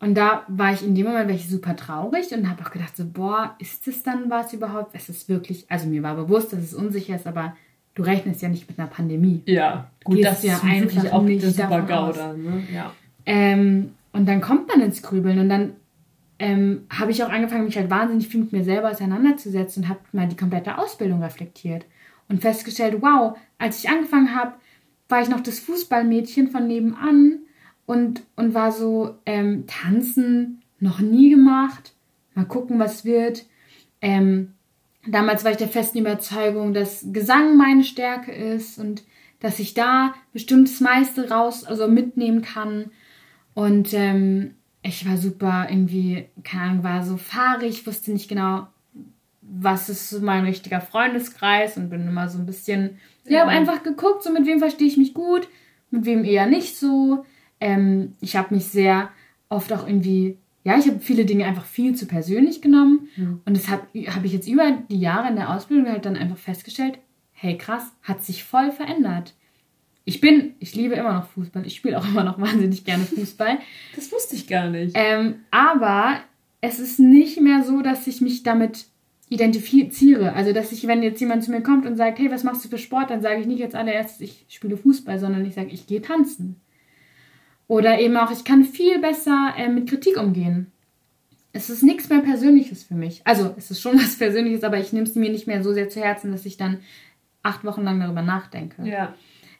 [0.00, 2.96] und da war ich in dem Moment war ich super traurig und habe auch gedacht,
[2.96, 4.94] so, boah, ist das dann was überhaupt?
[4.94, 7.56] Es ist wirklich, also mir war bewusst, dass es unsicher ist, aber
[7.94, 9.42] du rechnest ja nicht mit einer Pandemie.
[9.46, 12.62] Ja, gut, Gehst das ja ist einfach auch nicht das super Gauder, ne?
[12.72, 12.92] Ja.
[13.26, 15.72] Ähm, und dann kommt man ins Grübeln und dann
[16.38, 20.00] ähm, habe ich auch angefangen, mich halt wahnsinnig viel mit mir selber auseinanderzusetzen und habe
[20.12, 21.86] mal die komplette Ausbildung reflektiert
[22.28, 24.54] und festgestellt, wow, als ich angefangen habe,
[25.08, 27.40] war ich noch das Fußballmädchen von nebenan
[27.86, 31.94] und, und war so, ähm, tanzen, noch nie gemacht,
[32.34, 33.44] mal gucken, was wird.
[34.00, 34.54] Ähm,
[35.06, 39.02] Damals war ich der festen Überzeugung, dass Gesang meine Stärke ist und
[39.40, 42.90] dass ich da bestimmt das meiste raus, also mitnehmen kann.
[43.52, 48.66] Und ähm, ich war super irgendwie, keine Ahnung, war so fahrig, wusste nicht genau,
[49.56, 54.22] was ist mein richtiger Freundeskreis und bin immer so ein bisschen, ja, habe einfach geguckt,
[54.22, 55.48] so mit wem verstehe ich mich gut,
[55.90, 57.24] mit wem eher nicht so.
[57.60, 59.10] Ähm, ich habe mich sehr
[59.48, 63.08] oft auch irgendwie ja, ich habe viele Dinge einfach viel zu persönlich genommen.
[63.16, 63.42] Mhm.
[63.44, 66.38] Und das habe hab ich jetzt über die Jahre in der Ausbildung halt dann einfach
[66.38, 66.98] festgestellt,
[67.32, 69.34] hey krass, hat sich voll verändert.
[70.06, 71.66] Ich bin, ich liebe immer noch Fußball.
[71.66, 73.58] Ich spiele auch immer noch wahnsinnig gerne Fußball.
[73.94, 74.96] Das wusste ich gar nicht.
[74.98, 76.20] Ähm, aber
[76.62, 78.86] es ist nicht mehr so, dass ich mich damit
[79.28, 80.34] identifiziere.
[80.34, 82.68] Also, dass ich, wenn jetzt jemand zu mir kommt und sagt, hey, was machst du
[82.68, 85.86] für Sport, dann sage ich nicht als allererstes, ich spiele Fußball, sondern ich sage, ich
[85.86, 86.60] gehe tanzen.
[87.66, 90.70] Oder eben auch, ich kann viel besser äh, mit Kritik umgehen.
[91.52, 93.22] Es ist nichts mehr Persönliches für mich.
[93.24, 95.88] Also, es ist schon was Persönliches, aber ich nehme es mir nicht mehr so sehr
[95.88, 96.78] zu Herzen, dass ich dann
[97.42, 98.86] acht Wochen lang darüber nachdenke.
[98.86, 99.14] Ja.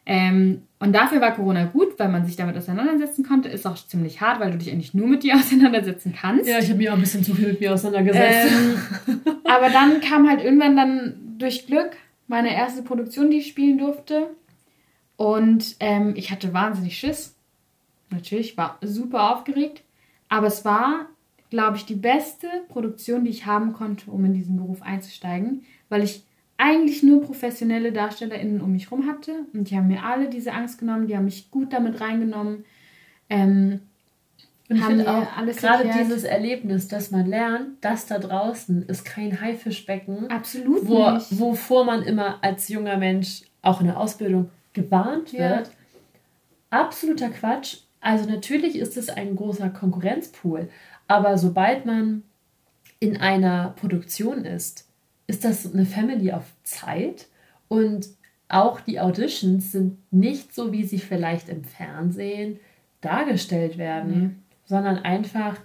[0.06, 3.48] Ähm, und dafür war Corona gut, weil man sich damit auseinandersetzen konnte.
[3.48, 6.48] Ist auch ziemlich hart, weil du dich eigentlich nur mit dir auseinandersetzen kannst.
[6.48, 8.52] Ja, ich habe mich auch ein bisschen zu viel mit mir auseinandergesetzt.
[9.08, 13.78] Ähm, aber dann kam halt irgendwann dann durch Glück meine erste Produktion, die ich spielen
[13.78, 14.30] durfte.
[15.16, 17.36] Und ähm, ich hatte wahnsinnig Schiss.
[18.10, 19.82] Natürlich, war super aufgeregt.
[20.28, 21.06] Aber es war,
[21.50, 26.02] glaube ich, die beste Produktion, die ich haben konnte, um in diesen Beruf einzusteigen, weil
[26.02, 26.24] ich
[26.56, 29.46] eigentlich nur professionelle DarstellerInnen um mich rum hatte.
[29.52, 32.64] Und die haben mir alle diese Angst genommen, die haben mich gut damit reingenommen.
[33.28, 33.80] Ähm,
[34.68, 36.06] Und ich haben finde mir auch alles gerade erklärt.
[36.06, 41.38] dieses Erlebnis, dass man lernt, das da draußen ist kein Haifischbecken, Absolut wo, nicht.
[41.38, 45.56] wovor man immer als junger Mensch auch in der Ausbildung gewarnt Ja.
[45.56, 45.70] wird.
[46.70, 47.78] Absoluter Quatsch.
[48.00, 50.68] Also natürlich ist es ein großer Konkurrenzpool,
[51.08, 52.22] aber sobald man
[53.00, 54.86] in einer Produktion ist,
[55.26, 57.26] ist das eine Family auf Zeit
[57.68, 58.08] und
[58.48, 62.58] auch die Auditions sind nicht so, wie sie vielleicht im Fernsehen
[63.00, 65.58] dargestellt werden, sondern einfach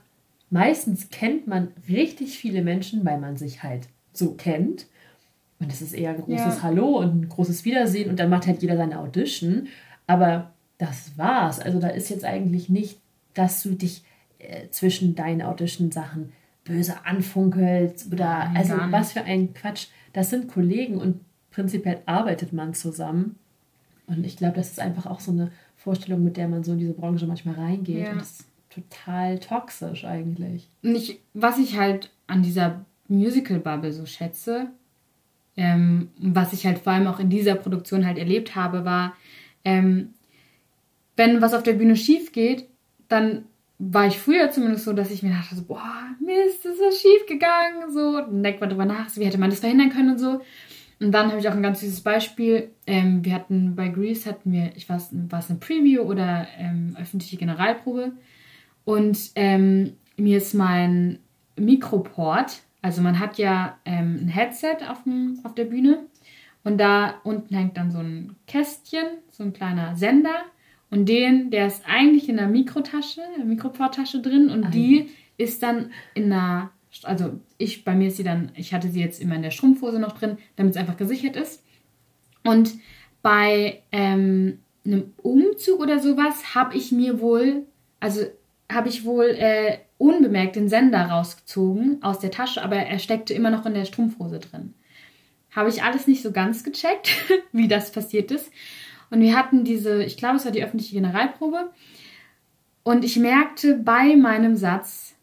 [0.50, 4.88] meistens kennt man richtig viele Menschen, weil man sich halt so kennt.
[5.60, 6.64] Und es ist eher ein großes Ja.
[6.64, 9.68] Hallo und ein großes Wiedersehen und dann macht halt jeder seine Audition.
[10.08, 11.60] Aber das war's.
[11.60, 13.00] Also da ist jetzt eigentlich nicht,
[13.34, 14.04] dass du dich
[14.40, 16.32] äh, zwischen deinen Audition-Sachen
[16.64, 19.88] böse anfunkelst oder Nein, also was für ein Quatsch.
[20.14, 21.20] Das sind Kollegen und
[21.52, 23.36] prinzipiell arbeitet man zusammen.
[24.08, 26.80] Und ich glaube, das ist einfach auch so eine Vorstellung, mit der man so in
[26.80, 28.06] diese Branche manchmal reingeht.
[28.06, 28.12] Ja.
[28.12, 30.68] Und das ist total toxisch eigentlich.
[30.84, 34.68] Und ich, was ich halt an dieser Musical-Bubble so schätze,
[35.58, 39.16] ähm, was ich halt vor allem auch in dieser Produktion halt erlebt habe, war,
[39.66, 40.14] ähm,
[41.16, 42.66] wenn was auf der Bühne schief geht,
[43.10, 43.44] dann
[43.78, 47.26] war ich früher zumindest so, dass ich mir dachte, so, boah, Mist, ist das schief
[47.28, 50.20] gegangen, so, dann denkt man drüber nach, so, wie hätte man das verhindern können und
[50.20, 50.42] so.
[51.00, 52.72] Und dann habe ich auch ein ganz süßes Beispiel.
[52.86, 56.96] Ähm, wir hatten bei Grease hatten wir, ich weiß, war es eine Preview oder ähm,
[57.00, 58.12] öffentliche Generalprobe.
[58.86, 61.20] Und ähm, mir ist mein
[61.56, 66.06] Mikroport, also man hat ja ähm, ein Headset auf, dem, auf der Bühne
[66.64, 70.46] und da unten hängt dann so ein Kästchen, so ein kleiner Sender
[70.90, 74.70] und den, der ist eigentlich in der Mikrotasche, in der Mikroporttasche drin und Ei.
[74.70, 76.72] die ist dann in einer,
[77.04, 80.00] also ich, bei mir ist sie dann, ich hatte sie jetzt immer in der Strumpfhose
[80.00, 81.64] noch drin, damit es einfach gesichert ist.
[82.44, 82.74] Und
[83.22, 87.66] bei ähm, einem Umzug oder sowas habe ich mir wohl,
[88.00, 88.22] also
[88.72, 93.50] habe ich wohl äh, unbemerkt den Sender rausgezogen aus der Tasche, aber er steckte immer
[93.50, 94.74] noch in der Strumpfhose drin.
[95.52, 97.10] Habe ich alles nicht so ganz gecheckt,
[97.52, 98.52] wie das passiert ist.
[99.10, 101.72] Und wir hatten diese, ich glaube, es war die öffentliche Generalprobe.
[102.84, 105.16] Und ich merkte bei meinem Satz,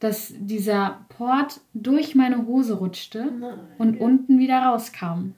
[0.00, 3.30] dass dieser Port durch meine Hose rutschte
[3.78, 5.34] und unten wieder rauskam.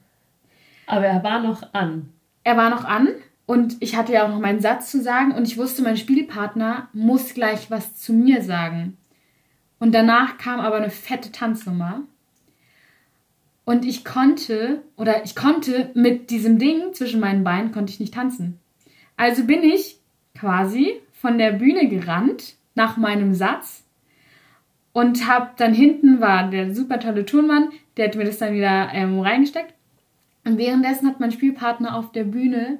[0.85, 2.09] Aber er war noch an.
[2.43, 3.09] Er war noch an
[3.49, 6.87] und ich hatte ja auch noch meinen Satz zu sagen und ich wusste, mein Spielpartner
[6.93, 8.95] muss gleich was zu mir sagen.
[9.79, 12.01] Und danach kam aber eine fette Tanznummer.
[13.65, 18.13] Und ich konnte, oder ich konnte mit diesem Ding zwischen meinen Beinen, konnte ich nicht
[18.13, 18.59] tanzen.
[19.17, 19.97] Also bin ich
[20.37, 23.83] quasi von der Bühne gerannt nach meinem Satz
[24.93, 28.89] und hab dann hinten war der super tolle Turnmann, der hat mir das dann wieder
[28.93, 29.73] ähm, reingesteckt.
[30.45, 32.77] Und währenddessen hat mein Spielpartner auf der Bühne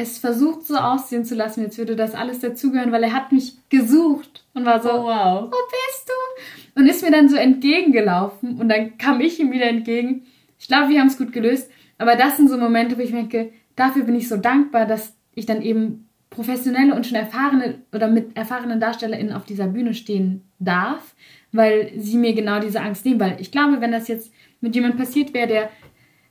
[0.00, 3.56] es versucht so aussehen zu lassen, als würde das alles dazugehören, weil er hat mich
[3.68, 5.42] gesucht und war so, Oh, wow.
[5.42, 6.80] wo bist du?
[6.80, 10.24] Und ist mir dann so entgegengelaufen und dann kam ich ihm wieder entgegen.
[10.58, 13.52] Ich glaube, wir haben es gut gelöst, aber das sind so Momente, wo ich denke,
[13.74, 18.36] dafür bin ich so dankbar, dass ich dann eben professionelle und schon erfahrene oder mit
[18.36, 21.14] erfahrenen DarstellerInnen auf dieser Bühne stehen darf,
[21.50, 23.18] weil sie mir genau diese Angst nehmen.
[23.18, 24.30] Weil ich glaube, wenn das jetzt
[24.60, 25.70] mit jemandem passiert wäre, der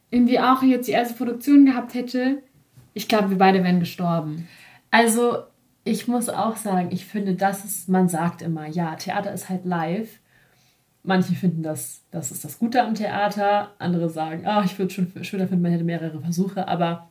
[0.10, 2.44] irgendwie auch jetzt die erste Produktion gehabt hätte,
[2.98, 4.48] ich glaube, wir beide wären gestorben.
[4.92, 5.44] Also,
[5.84, 9.66] ich muss auch sagen, ich finde, das ist, man sagt immer, ja, Theater ist halt
[9.66, 10.20] live.
[11.04, 13.70] Manche finden das, das ist das Gute am Theater.
[13.80, 16.68] Andere sagen, ah, ich würde schon schöner finden, man hätte mehrere Versuche.
[16.68, 17.08] Aber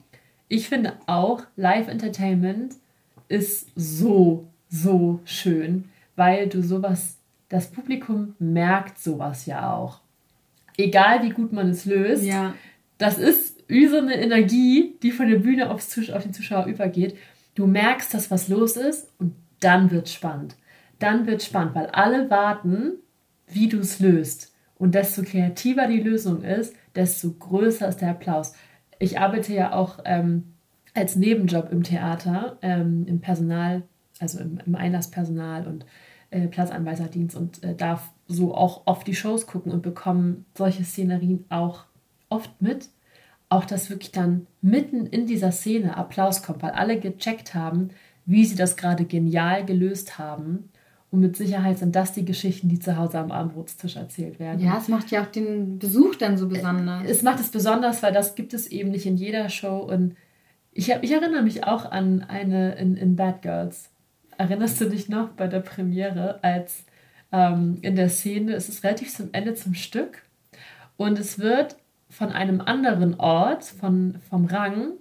[0.49, 2.75] ich finde auch, Live-Entertainment
[3.29, 5.85] ist so, so schön,
[6.17, 7.17] weil du sowas,
[7.49, 10.01] das Publikum merkt sowas ja auch.
[10.77, 12.55] Egal wie gut man es löst, Ja.
[12.99, 17.17] das ist so eine Energie, die von der Bühne aufs Zus auf den Zuschauer übergeht.
[17.55, 20.57] Du merkst, dass was los ist und dann wird spannend.
[20.99, 22.95] Dann wird spannend, weil alle warten,
[23.49, 24.55] wie du es löst.
[24.79, 28.53] Und desto kreativer die Lösung ist, desto größer ist der Applaus.
[28.99, 30.55] Ich arbeite ja auch ähm,
[30.95, 33.83] als Nebenjob im Theater, ähm, im Personal,
[34.19, 35.87] also im, im Einlasspersonal und
[36.31, 41.45] äh, Platzanweiserdienst und äh, darf so auch oft die Shows gucken und bekomme solche Szenerien
[41.49, 41.85] auch
[42.29, 42.89] oft mit.
[43.49, 47.91] Auch dass wirklich dann mitten in dieser Szene Applaus kommt, weil alle gecheckt haben,
[48.25, 50.71] wie sie das gerade genial gelöst haben.
[51.13, 54.61] Und mit Sicherheit sind das die Geschichten, die zu Hause am Abendbrotstisch erzählt werden.
[54.61, 57.05] Ja, es macht ja auch den Besuch dann so besonders.
[57.09, 59.79] Es macht es besonders, weil das gibt es eben nicht in jeder Show.
[59.79, 60.17] Und
[60.73, 63.91] ich, hab, ich erinnere mich auch an eine in, in Bad Girls.
[64.37, 66.85] Erinnerst du dich noch bei der Premiere, als
[67.33, 70.23] ähm, in der Szene, es ist relativ zum Ende zum Stück
[70.97, 71.77] und es wird
[72.09, 74.93] von einem anderen Ort, von, vom Rang,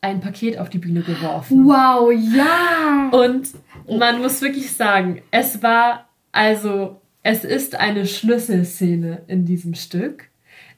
[0.00, 1.66] ein Paket auf die Bühne geworfen.
[1.66, 3.10] Wow, ja!
[3.10, 3.48] Und
[3.88, 10.28] man muss wirklich sagen, es war also, es ist eine Schlüsselszene in diesem Stück,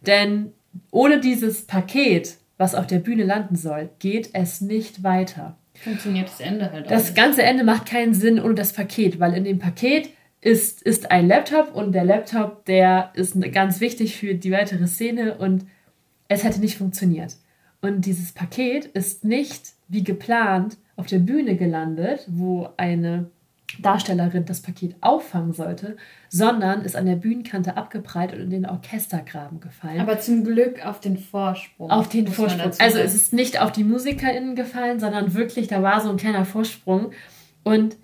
[0.06, 0.52] denn
[0.90, 5.56] ohne dieses Paket, was auf der Bühne landen soll, geht es nicht weiter.
[5.74, 6.90] Funktioniert das Ende halt auch.
[6.90, 11.10] Das ganze Ende macht keinen Sinn ohne das Paket, weil in dem Paket ist, ist
[11.10, 15.66] ein Laptop und der Laptop, der ist ganz wichtig für die weitere Szene und
[16.28, 17.36] es hätte nicht funktioniert.
[17.80, 23.30] Und dieses Paket ist nicht wie geplant auf der Bühne gelandet, wo eine
[23.80, 25.96] Darstellerin das Paket auffangen sollte,
[26.28, 30.00] sondern ist an der Bühnenkante abgeprallt und in den Orchestergraben gefallen.
[30.00, 31.90] Aber zum Glück auf den Vorsprung.
[31.90, 32.72] Auf den Vorsprung.
[32.78, 36.44] Also es ist nicht auf die MusikerInnen gefallen, sondern wirklich, da war so ein kleiner
[36.44, 37.12] Vorsprung.
[37.62, 37.96] Und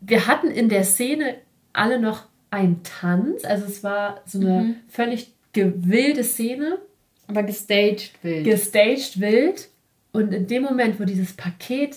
[0.00, 1.36] wir hatten in der Szene
[1.72, 3.44] alle noch einen Tanz.
[3.44, 4.76] Also es war so eine Mhm.
[4.88, 6.78] völlig gewilde Szene,
[7.26, 8.44] Aber gestaged wild.
[8.44, 9.68] gestaged wild.
[10.12, 11.96] Und in dem Moment, wo dieses Paket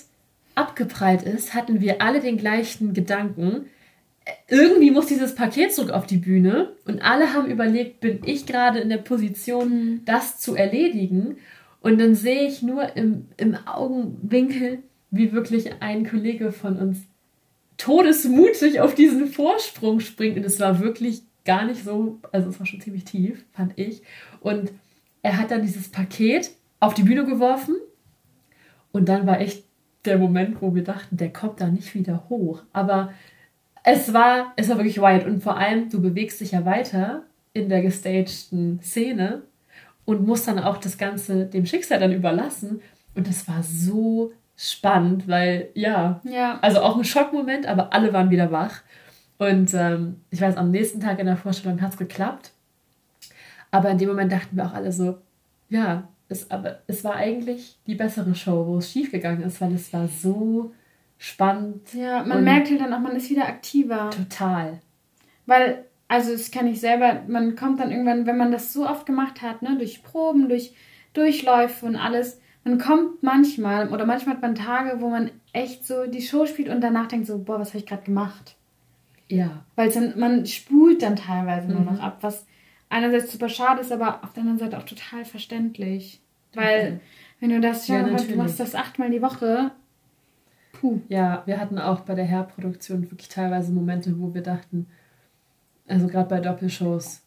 [0.56, 3.68] abgeprallt ist, hatten wir alle den gleichen Gedanken.
[4.50, 6.74] Irgendwie muss dieses Paket zurück auf die Bühne.
[6.86, 11.38] Und alle haben überlegt, bin ich gerade in der Position, das zu erledigen?
[11.82, 14.80] Und dann sehe ich nur im, im Augenwinkel,
[15.12, 16.98] wie wirklich ein Kollege von uns
[17.78, 20.38] todesmutig auf diesen Vorsprung springt.
[20.38, 24.02] Und es war wirklich gar nicht so, also es war schon ziemlich tief, fand ich.
[24.42, 24.72] Und
[25.22, 27.76] er hat dann dieses Paket auf die Bühne geworfen.
[28.92, 29.64] Und dann war echt
[30.06, 32.64] der Moment, wo wir dachten, der kommt da nicht wieder hoch.
[32.74, 33.14] Aber
[33.84, 35.26] es war, es war wirklich wild.
[35.26, 39.44] Und vor allem, du bewegst dich ja weiter in der gestagten Szene
[40.06, 42.82] und musst dann auch das Ganze dem Schicksal dann überlassen.
[43.16, 46.58] Und das war so spannend, weil ja, ja.
[46.62, 48.82] also auch ein Schockmoment, aber alle waren wieder wach.
[49.38, 52.52] Und ähm, ich weiß, am nächsten Tag in der Vorstellung hat es geklappt.
[53.70, 55.20] Aber in dem Moment dachten wir auch alle so,
[55.70, 59.94] ja, es, aber es war eigentlich die bessere Show, wo es schiefgegangen ist, weil es
[59.94, 60.74] war so
[61.20, 61.94] spannend.
[61.94, 64.10] Ja, man merkt halt dann auch, man ist wieder aktiver.
[64.10, 64.80] Total.
[65.46, 69.06] Weil, also das kann ich selber, man kommt dann irgendwann, wenn man das so oft
[69.06, 70.74] gemacht hat, ne, durch Proben, durch
[71.14, 76.06] Durchläufe und alles, man kommt manchmal, oder manchmal hat man Tage, wo man echt so
[76.08, 78.56] die Show spielt und danach denkt so, boah, was habe ich gerade gemacht?
[79.30, 79.66] Ja.
[79.76, 81.86] Weil dann, man spult dann teilweise nur Mhm.
[81.86, 82.46] noch ab, was
[82.90, 86.22] einerseits super schade ist, aber auf der anderen Seite auch total verständlich.
[86.54, 87.02] Weil,
[87.40, 88.36] wenn du das, Ja, ja, du natürlich.
[88.38, 89.72] machst das achtmal die Woche,
[90.72, 91.02] puh.
[91.10, 94.88] Ja, wir hatten auch bei der Hairproduktion wirklich teilweise Momente, wo wir dachten,
[95.88, 97.22] also gerade bei Doppelshows,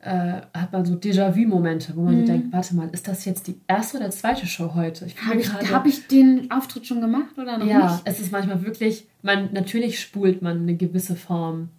[0.00, 2.20] äh, hat man so Déjà-vu-Momente, wo man Mhm.
[2.20, 5.06] so denkt, warte mal, ist das jetzt die erste oder zweite Show heute?
[5.26, 8.02] Habe ich, hab ich den Auftritt schon gemacht oder noch ja, nicht?
[8.04, 11.70] es ist manchmal wirklich, man, natürlich spult man eine gewisse Form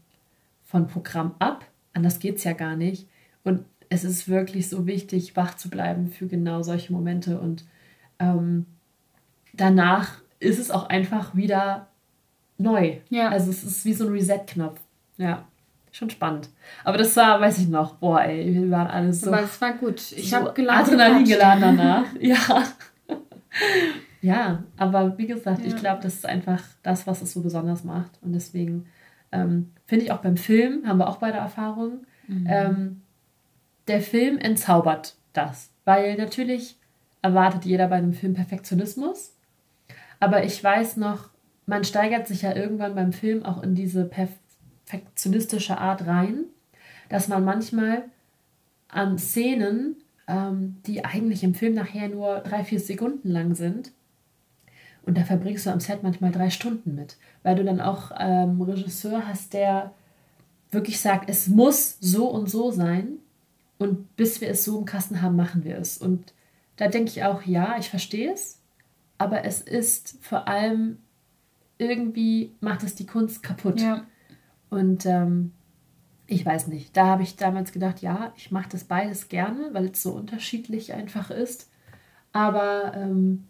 [0.66, 1.66] von Programm ab.
[1.94, 3.08] Anders geht es ja gar nicht.
[3.44, 7.40] Und es ist wirklich so wichtig, wach zu bleiben für genau solche Momente.
[7.40, 7.64] Und
[8.20, 8.66] ähm,
[9.54, 11.88] danach ist es auch einfach wieder
[12.58, 12.98] neu.
[13.10, 13.30] Ja.
[13.30, 14.80] Also es ist wie so ein Reset-Knopf.
[15.18, 15.46] Ja,
[15.98, 16.50] schon spannend.
[16.84, 19.74] Aber das war, weiß ich noch, boah, ey, wir waren alle so Aber es war
[19.74, 20.00] gut.
[20.14, 20.86] Ich so habe geladen.
[20.86, 22.06] Adrenalin geladen danach.
[22.20, 22.38] ja.
[24.22, 25.80] ja, aber wie gesagt, ich Ja.
[25.80, 28.12] glaube, das ist einfach das, was es so besonders macht.
[28.22, 28.86] Und deswegen
[29.32, 32.48] ähm, finde ich auch beim Film, haben wir auch beide Erfahrungen, Mhm.
[32.50, 33.02] ähm,
[33.88, 35.70] der Film entzaubert das.
[35.86, 36.78] Weil natürlich
[37.22, 39.34] erwartet jeder bei einem Film Perfektionismus.
[40.20, 41.30] Aber ich weiß noch,
[41.66, 44.04] man steigert sich ja irgendwann beim Film auch in diese
[44.88, 46.46] perfektionistische Art rein,
[47.10, 48.06] dass man manchmal
[48.88, 49.98] an Szenen,
[50.28, 53.92] ähm, die eigentlich im Film nachher nur drei, vier Sekunden lang sind,
[55.08, 58.62] Und da verbringst du am Set manchmal drei Stunden mit, weil du dann auch ähm,
[58.62, 59.94] Regisseur hast, der
[60.70, 63.20] wirklich sagt, es muss so und so sein.
[63.78, 65.98] Und bis wir es so im Kasten haben, machen wir es.
[65.98, 66.34] Und
[66.76, 68.60] da denke ich auch, ja, ich verstehe es,
[69.18, 70.98] aber es ist vor allem
[71.78, 73.80] irgendwie macht es die Kunst kaputt.
[73.80, 74.06] Ja.
[74.70, 75.54] Und ähm,
[76.28, 79.86] ich weiß nicht, da habe ich damals gedacht, ja, ich mache das beides gerne, weil
[79.86, 81.70] es so unterschiedlich einfach ist.
[82.34, 83.46] Aber ähm,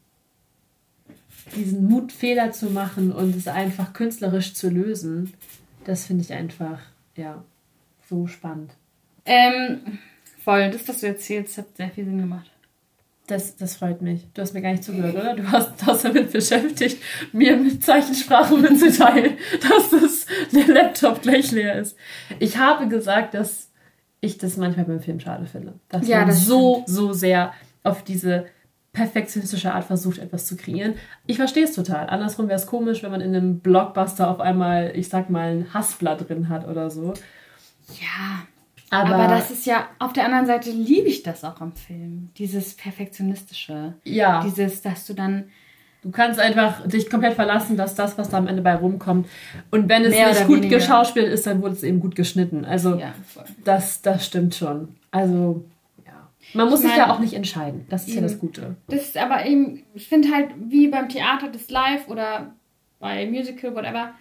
[1.55, 5.33] diesen Mut, Fehler zu machen und es einfach künstlerisch zu lösen,
[5.85, 6.79] das finde ich einfach,
[7.15, 7.43] ja,
[8.07, 8.73] so spannend.
[9.25, 9.99] Ähm,
[10.43, 12.51] voll, das, was du erzählst, hat sehr viel Sinn gemacht.
[13.27, 14.25] Das, das freut mich.
[14.33, 15.35] Du hast mir gar nicht zugehört, oder?
[15.35, 17.01] Du hast hast damit beschäftigt,
[17.33, 19.33] mir mit Zeichensprache mitzuteilen,
[19.69, 21.97] dass das, der Laptop gleich leer ist.
[22.39, 23.69] Ich habe gesagt, dass
[24.21, 25.73] ich das manchmal beim Film schade finde.
[25.89, 28.45] Dass Ja, man das so, so sehr auf diese
[28.93, 30.95] perfektionistische Art versucht, etwas zu kreieren.
[31.27, 32.07] Ich verstehe es total.
[32.07, 35.73] Andersrum wäre es komisch, wenn man in einem Blockbuster auf einmal, ich sag mal, ein
[35.73, 37.13] Hassblatt drin hat oder so.
[38.01, 38.47] Ja,
[38.89, 42.29] Aber, aber, das ist ja, auf der anderen Seite liebe ich das auch am Film.
[42.37, 43.95] Dieses Perfektionistische.
[44.03, 45.45] ja, Dieses, dass du dann
[46.03, 49.27] du kannst einfach dich komplett verlassen, dass das, was da am Ende bei rumkommt.
[49.71, 50.77] Und wenn es nicht gut weniger.
[50.77, 52.65] geschauspielt ist, dann wurde es eben gut geschnitten.
[52.65, 53.13] Also Ja,
[53.63, 54.95] das, das stimmt schon.
[55.11, 55.65] Also
[56.05, 56.29] ja.
[56.53, 57.85] Man muss Ich sich ja auch nicht entscheiden.
[57.89, 58.23] Das ist ja Eben.
[58.23, 58.75] das Gute.
[58.87, 62.53] Das ist aber eben, ich finde halt, wie beim Theater das Live oder
[62.99, 64.13] bei Musical, whatever,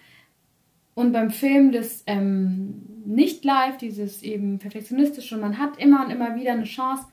[0.93, 6.11] und beim Film das ähm, nicht live, dieses eben perfektionistische, und man hat immer und
[6.11, 7.05] immer wieder eine Chance.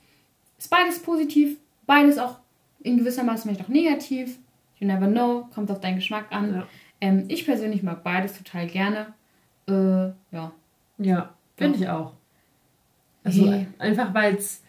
[0.59, 2.39] Ist beides positiv, beides auch
[2.83, 4.39] in gewisser Maße vielleicht auch negativ.
[4.79, 6.55] You never know, kommt auf deinen Geschmack an.
[6.55, 6.67] Ja.
[7.01, 9.15] Ähm, ich persönlich mag beides total gerne.
[9.69, 10.53] Äh, ja.
[10.99, 12.15] Ja, finde ich auch.
[13.23, 13.67] Also Nee.
[13.79, 14.63] einfach weil es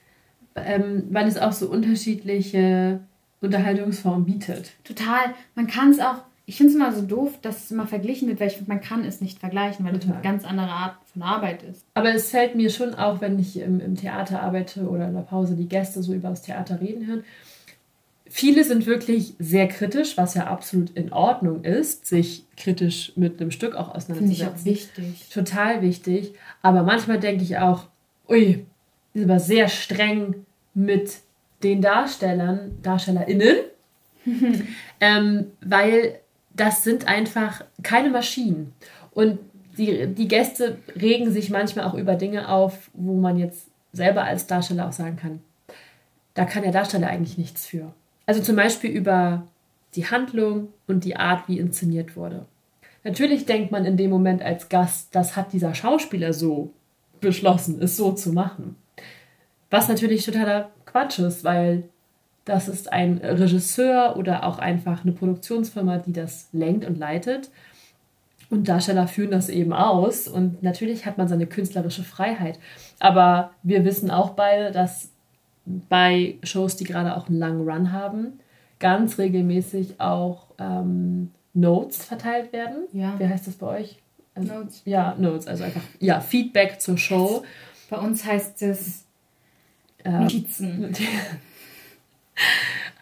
[0.55, 3.01] ähm, weil es auch so unterschiedliche
[3.41, 4.71] Unterhaltungsformen bietet.
[4.83, 5.33] Total.
[5.53, 8.39] Man kann es auch, ich finde es immer so doof, dass es immer verglichen wird,
[8.39, 10.17] weil ich man kann es nicht vergleichen, weil das Total.
[10.17, 11.84] eine ganz andere Art von Arbeit ist.
[11.95, 15.21] Aber es fällt mir schon auch, wenn ich im, im Theater arbeite oder in der
[15.21, 17.23] Pause die Gäste so über das Theater reden hören.
[18.27, 23.51] Viele sind wirklich sehr kritisch, was ja absolut in Ordnung ist, sich kritisch mit einem
[23.51, 24.65] Stück auch Finde ich auch auseinanderzusetzen.
[24.65, 25.29] wichtig.
[25.29, 26.34] Total wichtig.
[26.62, 27.86] Aber manchmal denke ich auch,
[28.29, 28.65] ui,
[29.13, 31.19] ist aber sehr streng mit
[31.63, 33.58] den Darstellern, DarstellerInnen,
[34.99, 36.19] ähm, weil
[36.55, 38.73] das sind einfach keine Maschinen.
[39.11, 39.39] Und
[39.77, 44.47] die, die Gäste regen sich manchmal auch über Dinge auf, wo man jetzt selber als
[44.47, 45.41] Darsteller auch sagen kann,
[46.33, 47.93] da kann der Darsteller eigentlich nichts für.
[48.25, 49.47] Also zum Beispiel über
[49.95, 52.45] die Handlung und die Art, wie inszeniert wurde.
[53.03, 56.71] Natürlich denkt man in dem Moment als Gast, das hat dieser Schauspieler so
[57.21, 58.75] beschlossen, es so zu machen.
[59.69, 61.83] Was natürlich totaler Quatsch ist, weil
[62.45, 67.49] das ist ein Regisseur oder auch einfach eine Produktionsfirma, die das lenkt und leitet.
[68.51, 70.27] Und Darsteller führen das eben aus.
[70.27, 72.60] Und natürlich hat man seine künstlerische Freiheit.
[72.99, 75.10] Aber wir wissen auch beide, dass
[75.65, 78.39] bei Shows, die gerade auch einen langen Run haben,
[78.79, 82.84] ganz regelmäßig auch ähm, Notes verteilt werden.
[82.93, 83.17] Ja.
[83.17, 83.97] Wie heißt das bei euch?
[84.36, 84.81] Also, Notes.
[84.86, 87.43] Ja, Notes, also einfach ja, Feedback zur Show.
[87.89, 89.05] Bei uns heißt es
[90.03, 90.93] Ähm, Notizen.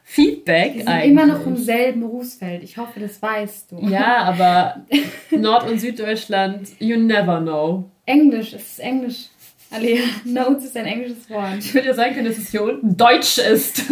[0.03, 1.11] Feedback Wir sind eigentlich.
[1.11, 2.63] immer noch im selben Berufsfeld.
[2.63, 3.79] Ich hoffe, das weißt du.
[3.87, 4.85] Ja, aber
[5.31, 7.89] Nord- und Süddeutschland, you never know.
[8.05, 9.27] Englisch, es ist Englisch.
[9.71, 11.57] Alea, Notes ist ein englisches Wort.
[11.59, 13.83] Ich würde ja sagen können, dass es hier unten Deutsch ist.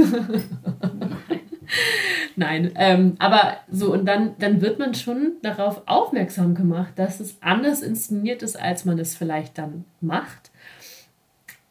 [2.35, 7.37] Nein, ähm, aber so und dann, dann wird man schon darauf aufmerksam gemacht, dass es
[7.41, 10.40] anders inszeniert ist, als man es vielleicht dann macht.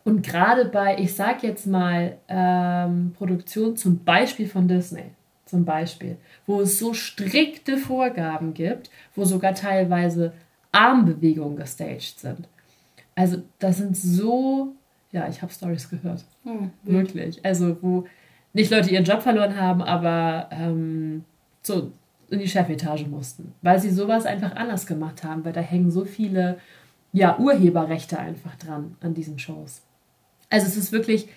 [0.04, 5.10] Und gerade bei, ich sag jetzt mal, ähm, Produktion zum Beispiel von Disney,
[5.44, 10.32] zum Beispiel, wo es so strikte Vorgaben gibt, wo sogar teilweise
[10.72, 12.48] Armbewegungen gestaged sind.
[13.14, 14.74] Also das sind so,
[15.12, 16.24] ja, ich habe Stories gehört.
[16.44, 17.44] Oh, Wirklich.
[17.44, 18.06] Also, wo
[18.52, 21.24] nicht Leute ihren Job verloren haben, aber ähm,
[21.62, 21.92] so
[22.30, 23.52] in die Chefetage mussten.
[23.62, 26.58] Weil sie sowas einfach anders gemacht haben, weil da hängen so viele
[27.12, 29.82] ja, Urheberrechte einfach dran an diesen Shows.
[30.50, 31.28] Also es ist wirklich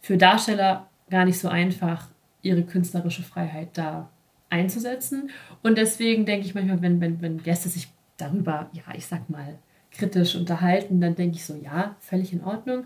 [0.00, 2.08] für Darsteller gar nicht so einfach,
[2.42, 4.10] ihre künstlerische Freiheit da
[4.50, 5.30] einzusetzen.
[5.62, 9.58] Und deswegen denke ich manchmal, wenn, wenn, wenn Gäste sich darüber, ja, ich sag mal,
[9.90, 12.84] kritisch unterhalten, dann denke ich so, ja, völlig in Ordnung.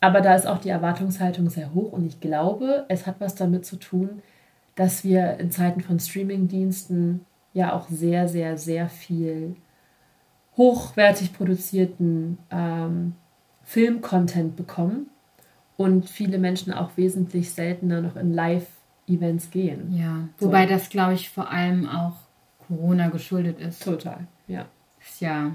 [0.00, 3.64] Aber da ist auch die Erwartungshaltung sehr hoch und ich glaube, es hat was damit
[3.64, 4.22] zu tun,
[4.74, 7.24] dass wir in Zeiten von Streamingdiensten
[7.54, 9.56] ja auch sehr, sehr, sehr viel
[10.56, 13.14] hochwertig produzierten ähm,
[13.62, 15.08] Film-Content bekommen
[15.76, 18.66] und viele Menschen auch wesentlich seltener noch in Live
[19.06, 19.94] Events gehen.
[19.96, 20.74] Ja, wobei so.
[20.74, 22.14] das, glaube ich, vor allem auch
[22.66, 23.82] Corona geschuldet ist.
[23.82, 24.66] Total, ja.
[25.00, 25.54] Ist ja.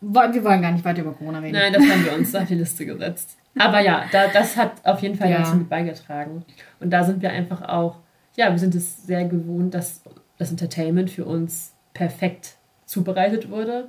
[0.00, 1.54] Wir wollen gar nicht weiter über Corona reden.
[1.54, 3.38] Nein, das haben wir uns auf die Liste gesetzt.
[3.56, 5.38] Aber ja, da, das hat auf jeden Fall ja.
[5.38, 6.44] dazu mit beigetragen.
[6.80, 7.98] Und da sind wir einfach auch,
[8.36, 10.02] ja, wir sind es sehr gewohnt, dass
[10.38, 13.88] das Entertainment für uns perfekt zubereitet wurde.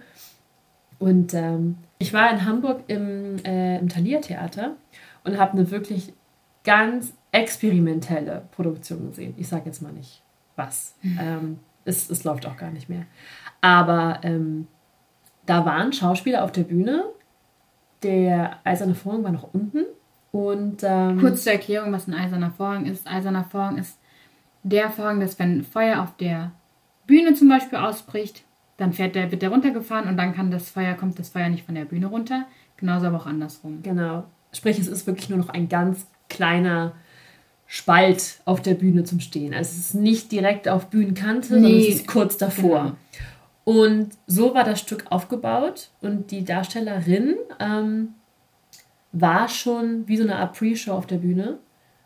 [1.00, 4.76] Und ähm, ich war in Hamburg im, äh, im Thalia Theater
[5.24, 6.12] und habe eine wirklich
[6.66, 9.34] ganz experimentelle Produktion gesehen.
[9.38, 10.22] Ich sage jetzt mal nicht
[10.58, 10.96] was.
[11.02, 11.20] Mhm.
[11.22, 13.06] Ähm, es, es läuft auch gar nicht mehr.
[13.62, 14.68] Aber ähm,
[15.46, 17.06] da waren Schauspieler auf der Bühne.
[18.04, 19.86] Der eiserne Vorhang war noch unten.
[20.34, 23.08] Und, ähm, Kurz zur Erklärung, was ein eiserner Vorhang ist.
[23.08, 23.98] Eiserner Vorhang ist
[24.64, 26.52] der Vorhang, dass wenn Feuer auf der
[27.08, 28.44] Bühne zum Beispiel ausbricht,
[28.78, 31.66] dann fährt der, wird der runtergefahren und dann kann das Feuer, kommt das Feuer nicht
[31.66, 32.46] von der Bühne runter.
[32.78, 33.82] Genauso aber auch andersrum.
[33.84, 34.24] Genau.
[34.52, 36.94] Sprich, es ist wirklich nur noch ein ganz kleiner
[37.68, 39.54] Spalt auf der Bühne zum Stehen.
[39.54, 41.62] Also es ist nicht direkt auf Bühnenkante, nee.
[41.62, 42.82] sondern es ist kurz davor.
[42.84, 42.96] Genau.
[43.66, 48.10] Und so war das Stück aufgebaut und die Darstellerin ähm,
[49.14, 51.60] war schon wie so eine Art Pre-Show auf der Bühne.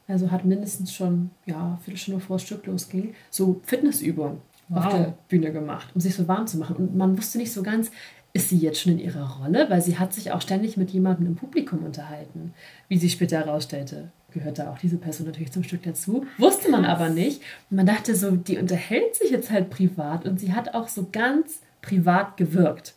[0.08, 4.38] Also hat mindestens schon, ja, Viertelstunde bevor das Stück losging, so Fitnessübungen
[4.70, 4.86] wow.
[4.86, 6.76] auf der Bühne gemacht, um sich so warm zu machen.
[6.76, 7.92] Und man wusste nicht so ganz,
[8.34, 9.70] ist sie jetzt schon in ihrer Rolle?
[9.70, 12.54] Weil sie hat sich auch ständig mit jemandem im Publikum unterhalten.
[12.88, 16.26] Wie sie später herausstellte, gehörte auch diese Person natürlich zum Stück dazu.
[16.38, 17.42] Wusste man aber nicht.
[17.70, 21.08] Und man dachte so, die unterhält sich jetzt halt privat und sie hat auch so
[21.12, 22.96] ganz privat gewirkt.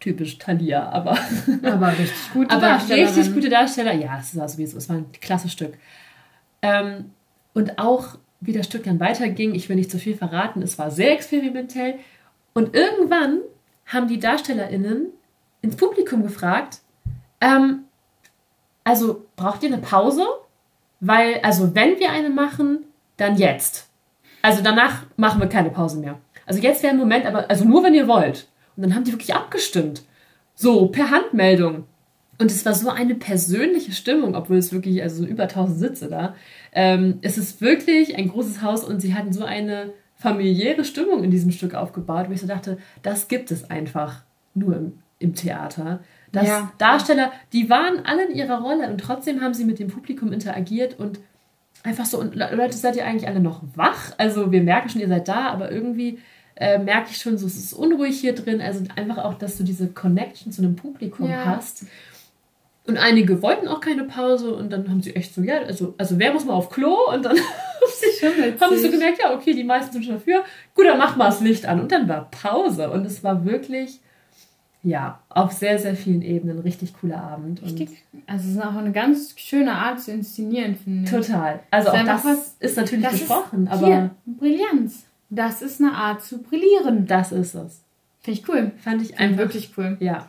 [0.00, 1.18] Typisch Thalia, aber.
[1.62, 3.92] Aber richtig gute aber Richtig gute Darsteller.
[3.92, 5.74] Ja, es war sowieso, es war ein klasse Stück.
[6.62, 7.10] Ähm,
[7.52, 10.90] und auch wie das Stück dann weiterging, ich will nicht zu viel verraten, es war
[10.90, 11.98] sehr experimentell.
[12.54, 13.40] Und irgendwann
[13.86, 15.08] haben die DarstellerInnen
[15.62, 16.80] ins Publikum gefragt,
[17.40, 17.84] ähm,
[18.84, 20.26] also braucht ihr eine Pause?
[21.00, 22.84] Weil, also wenn wir eine machen,
[23.16, 23.88] dann jetzt.
[24.42, 26.18] Also danach machen wir keine Pause mehr.
[26.46, 28.48] Also jetzt wäre ein Moment, aber also nur wenn ihr wollt.
[28.76, 30.02] Und dann haben die wirklich abgestimmt.
[30.54, 31.84] So, per Handmeldung.
[32.40, 36.34] Und es war so eine persönliche Stimmung, obwohl es wirklich, also über 1000 Sitze da.
[36.72, 41.30] Ähm, es ist wirklich ein großes Haus und sie hatten so eine familiäre Stimmung in
[41.30, 44.22] diesem Stück aufgebaut, wo ich so dachte, das gibt es einfach
[44.54, 46.00] nur im, im Theater.
[46.32, 46.72] Dass ja.
[46.78, 50.98] Darsteller, die waren alle in ihrer Rolle und trotzdem haben sie mit dem Publikum interagiert
[50.98, 51.20] und
[51.82, 54.12] einfach so, und Leute, seid ihr eigentlich alle noch wach?
[54.16, 56.18] Also wir merken schon, ihr seid da, aber irgendwie
[56.56, 58.62] äh, merke ich schon, so, es ist unruhig hier drin.
[58.62, 61.44] Also einfach auch, dass du diese Connection zu einem Publikum ja.
[61.44, 61.84] hast.
[62.90, 66.18] Und einige wollten auch keine Pause und dann haben sie echt so, ja, also, also
[66.18, 66.96] wer muss mal auf Klo?
[67.14, 67.36] Und dann
[68.60, 70.42] haben sie so gemerkt, ja, okay, die meisten sind schon dafür.
[70.74, 71.78] Gut, dann mach mal das Licht an.
[71.78, 72.90] Und dann war Pause.
[72.90, 74.00] Und es war wirklich,
[74.82, 77.62] ja, auf sehr, sehr vielen Ebenen ein richtig cooler Abend.
[77.62, 78.02] Richtig.
[78.26, 81.10] Also es ist auch eine ganz schöne Art zu inszenieren, finde ich.
[81.10, 81.60] Total.
[81.70, 83.86] Also auch das was, ist natürlich das besprochen, ist aber.
[83.86, 85.04] Hier, Brillanz.
[85.28, 87.06] Das ist eine Art zu brillieren.
[87.06, 87.84] Das ist es.
[88.18, 88.72] Finde ich cool.
[88.78, 89.38] Fand ich einfach.
[89.38, 89.96] wirklich cool.
[90.00, 90.28] Ja.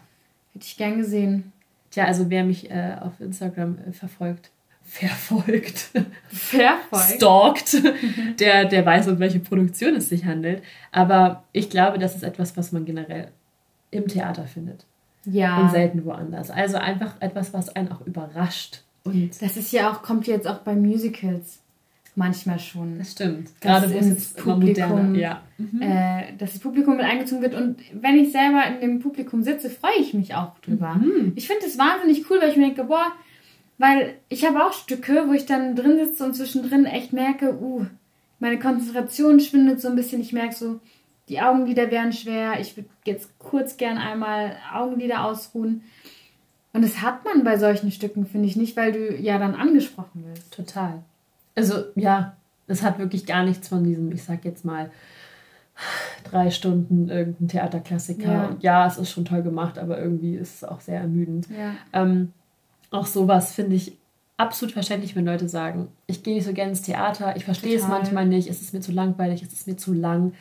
[0.54, 1.52] Hätte ich gern gesehen.
[1.92, 4.52] Tja, also wer mich äh, auf Instagram äh, verfolgt,
[4.84, 5.92] verfolgt,
[6.30, 7.84] verfolgt, stalkt,
[8.40, 10.64] der, der weiß, um welche Produktion es sich handelt.
[10.92, 13.30] Aber ich glaube, das ist etwas, was man generell
[13.92, 14.86] im Theater findet.
[15.26, 15.62] Ja.
[15.62, 16.50] Und selten woanders.
[16.50, 18.82] Also einfach etwas, was einen auch überrascht.
[19.04, 21.61] Und das ist ja auch, kommt jetzt auch bei Musicals
[22.16, 22.98] manchmal schon.
[22.98, 23.50] Das stimmt.
[23.62, 25.42] Gerade wo es jetzt Publikum, ja.
[25.58, 25.82] Mhm.
[25.82, 27.56] Äh, dass das Publikum mit eingezogen wird.
[27.56, 30.96] Und wenn ich selber in dem Publikum sitze, freue ich mich auch drüber.
[30.96, 31.34] Mhm.
[31.36, 33.08] Ich finde es wahnsinnig cool, weil ich mir denke, boah,
[33.78, 37.86] weil ich habe auch Stücke, wo ich dann drin sitze und zwischendrin echt merke, uh,
[38.40, 40.22] meine Konzentration schwindet so ein bisschen.
[40.22, 40.80] Ich merke so,
[41.30, 42.60] die Augenlider wären schwer.
[42.60, 45.84] Ich würde jetzt kurz gern einmal Augenlider ausruhen.
[46.74, 50.26] Und das hat man bei solchen Stücken, finde ich, nicht, weil du ja dann angesprochen
[50.26, 50.54] wirst.
[50.54, 51.04] Total.
[51.56, 52.38] Also ja,
[52.68, 54.92] es hat wirklich gar nichts von diesem, ich sag jetzt mal,
[56.24, 58.32] drei Stunden irgendein Theaterklassiker.
[58.32, 58.46] Ja.
[58.48, 61.48] Und ja, es ist schon toll gemacht, aber irgendwie ist es auch sehr ermüdend.
[61.50, 61.76] Ja.
[61.94, 62.34] Ähm,
[62.92, 63.98] auch sowas finde ich
[64.38, 67.88] absolut verständlich, wenn Leute sagen, ich gehe nicht so gerne ins Theater, ich verstehe es
[67.88, 70.34] manchmal nicht, es ist mir zu langweilig, es ist mir zu lang,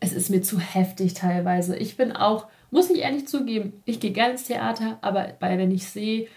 [0.00, 1.76] es ist mir zu heftig teilweise.
[1.76, 5.72] Ich bin auch, muss ich ehrlich zugeben, ich gehe gerne ins Theater, aber bei, wenn
[5.72, 6.28] ich sehe,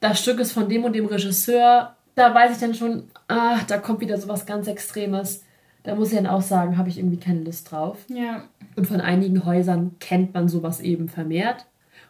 [0.00, 3.78] das Stück ist von dem und dem Regisseur da weiß ich dann schon, ah, da
[3.78, 5.44] kommt wieder sowas ganz Extremes.
[5.84, 8.04] Da muss ich dann auch sagen, habe ich irgendwie keine Lust drauf.
[8.08, 8.42] Ja.
[8.74, 11.66] Und von einigen Häusern kennt man sowas eben vermehrt.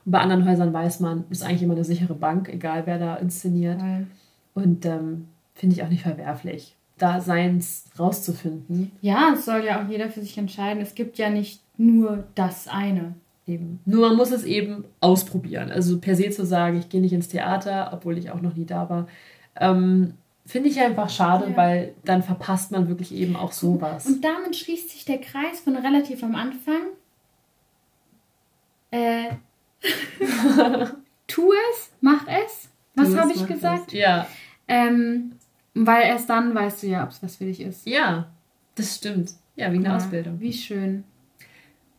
[0.06, 3.16] Und bei anderen Häusern weiß man, ist eigentlich immer eine sichere Bank, egal wer da
[3.16, 3.80] inszeniert.
[3.80, 4.00] Ja.
[4.54, 8.92] Und ähm, finde ich auch nicht verwerflich, da seins rauszufinden.
[9.02, 10.80] Ja, es soll ja auch jeder für sich entscheiden.
[10.80, 13.14] Es gibt ja nicht nur das eine.
[13.48, 13.78] Eben.
[13.84, 15.70] Nur man muss es eben ausprobieren.
[15.70, 18.64] Also per se zu sagen, ich gehe nicht ins Theater, obwohl ich auch noch nie
[18.64, 19.06] da war,
[19.60, 21.56] ähm, finde ich einfach schade, Ja.
[21.56, 24.06] weil dann verpasst man wirklich eben auch sowas.
[24.06, 26.82] Und damit schließt sich der Kreis von relativ am Anfang.
[28.90, 29.30] Äh,
[31.26, 32.68] tu es, mach es.
[32.94, 33.86] Was habe ich gesagt?
[33.88, 33.92] was.
[33.92, 34.26] Ja.
[34.68, 35.32] Ähm,
[35.74, 37.86] weil erst dann weißt du ja, ob es was für dich ist.
[37.86, 38.30] Ja,
[38.74, 39.32] das stimmt.
[39.56, 40.40] Ja, wie eine Ja, Ausbildung.
[40.40, 41.04] Wie schön.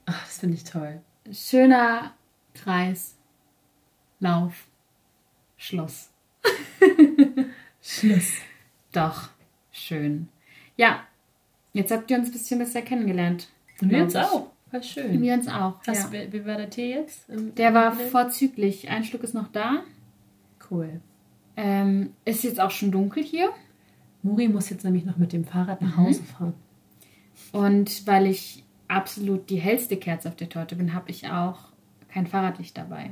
[0.05, 1.01] Ach, das finde ich toll.
[1.31, 2.13] Schöner
[2.53, 3.15] Kreis.
[4.19, 4.67] Lauf.
[5.57, 6.09] Schluss.
[7.87, 8.33] Schluss.
[8.91, 9.29] Doch.
[9.71, 10.27] Schön.
[10.75, 10.99] Ja.
[11.73, 13.49] Jetzt habt ihr uns ein bisschen besser kennengelernt.
[13.81, 14.47] Und wir uns auch.
[14.71, 15.21] War schön.
[15.21, 15.75] Wir uns auch.
[15.85, 16.31] Was, ja.
[16.31, 17.29] wie, war der Tee jetzt?
[17.29, 18.89] Im- Der war im- vorzüglich.
[18.89, 19.83] Ein Schluck ist noch da.
[20.69, 20.99] Cool.
[21.55, 23.49] Ähm, ist jetzt auch schon dunkel hier.
[24.23, 26.07] Muri muss jetzt nämlich noch mit dem Fahrrad nach Mhm.
[26.07, 26.53] Hause fahren.
[27.53, 31.59] Und weil ich absolut die hellste Kerze auf der Torte bin, habe ich auch
[32.09, 33.11] kein Fahrradlicht dabei.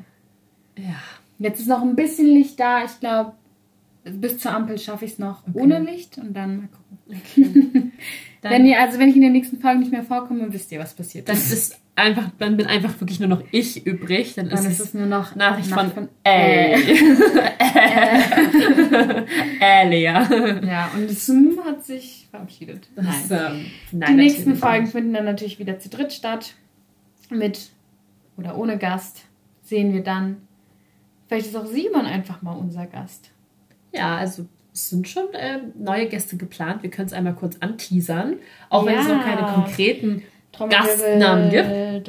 [0.78, 0.96] Ja.
[1.40, 2.84] Jetzt ist noch ein bisschen Licht da.
[2.84, 3.34] Ich glaube,
[4.06, 5.60] bis zur Ampel schaffe ich es noch Okay.
[5.60, 7.92] ohne Licht und dann mal gucken.
[8.42, 10.78] Dann, Wenn ihr, also wenn ich in den nächsten Folgen nicht mehr vorkomme, wisst ihr,
[10.78, 14.36] was passiert das ist einfach, dann bin einfach wirklich nur noch ich übrig.
[14.36, 16.76] Dann, Dann ist es es nur noch Nachricht von, von ey.
[19.62, 20.04] äh, Lea.
[20.04, 22.88] Ja, und es hm, hat sich verabschiedet.
[22.96, 26.54] Das, ähm, Die nein, nächsten Folgen finden dann natürlich wieder zu dritt statt.
[27.32, 27.72] Mit
[28.38, 29.24] oder ohne Gast.
[29.64, 30.38] Sehen wir dann.
[31.28, 33.32] Vielleicht ist auch Simon einfach mal unser Gast.
[33.96, 36.84] Ja, also es sind schon ähm, neue Gäste geplant.
[36.84, 38.36] Wir können es einmal kurz anteasern.
[38.70, 39.16] Auch wenn es Ja.
[39.16, 40.24] noch keine konkreten.
[40.58, 42.04] Gastnamen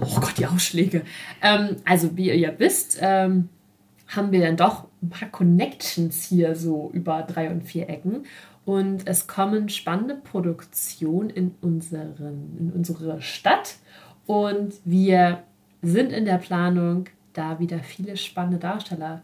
[0.00, 1.02] Oh Gott, die Ausschläge.
[1.40, 3.48] Ähm, also, wie ihr ja wisst, ähm,
[4.08, 8.24] haben wir dann doch ein paar Connections hier so über drei und vier Ecken.
[8.64, 13.76] Und es kommen spannende Produktionen in, unseren, in unsere Stadt.
[14.26, 15.42] Und wir
[15.82, 19.22] sind in der Planung, da wieder viele spannende Darsteller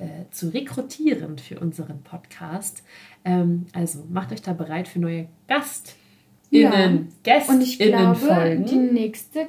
[0.00, 2.82] äh, zu rekrutieren für unseren Podcast.
[3.24, 7.08] Ähm, also macht euch da bereit für neue GastInnen,
[7.48, 8.64] Und ich glaube, GästInnen-Folgen.
[8.66, 9.46] die nächste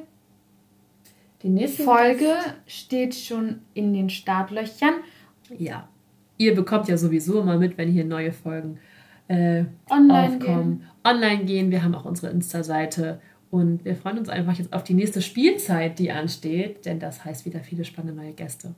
[1.42, 2.36] Die nächste Folge
[2.68, 4.96] steht schon in den Startlöchern.
[5.58, 5.88] Ja.
[6.38, 8.78] Ihr bekommt ja sowieso immer mit, wenn hier neue Folgen
[9.28, 10.84] äh, Online aufkommen.
[11.06, 11.72] Online gehen.
[11.72, 13.22] Wir haben auch unsere Insta-Seite.
[13.52, 17.46] Und wir freuen uns einfach jetzt auf die nächste Spielzeit, die ansteht, denn das heißt
[17.46, 18.74] wieder viele spannende neue Gäste.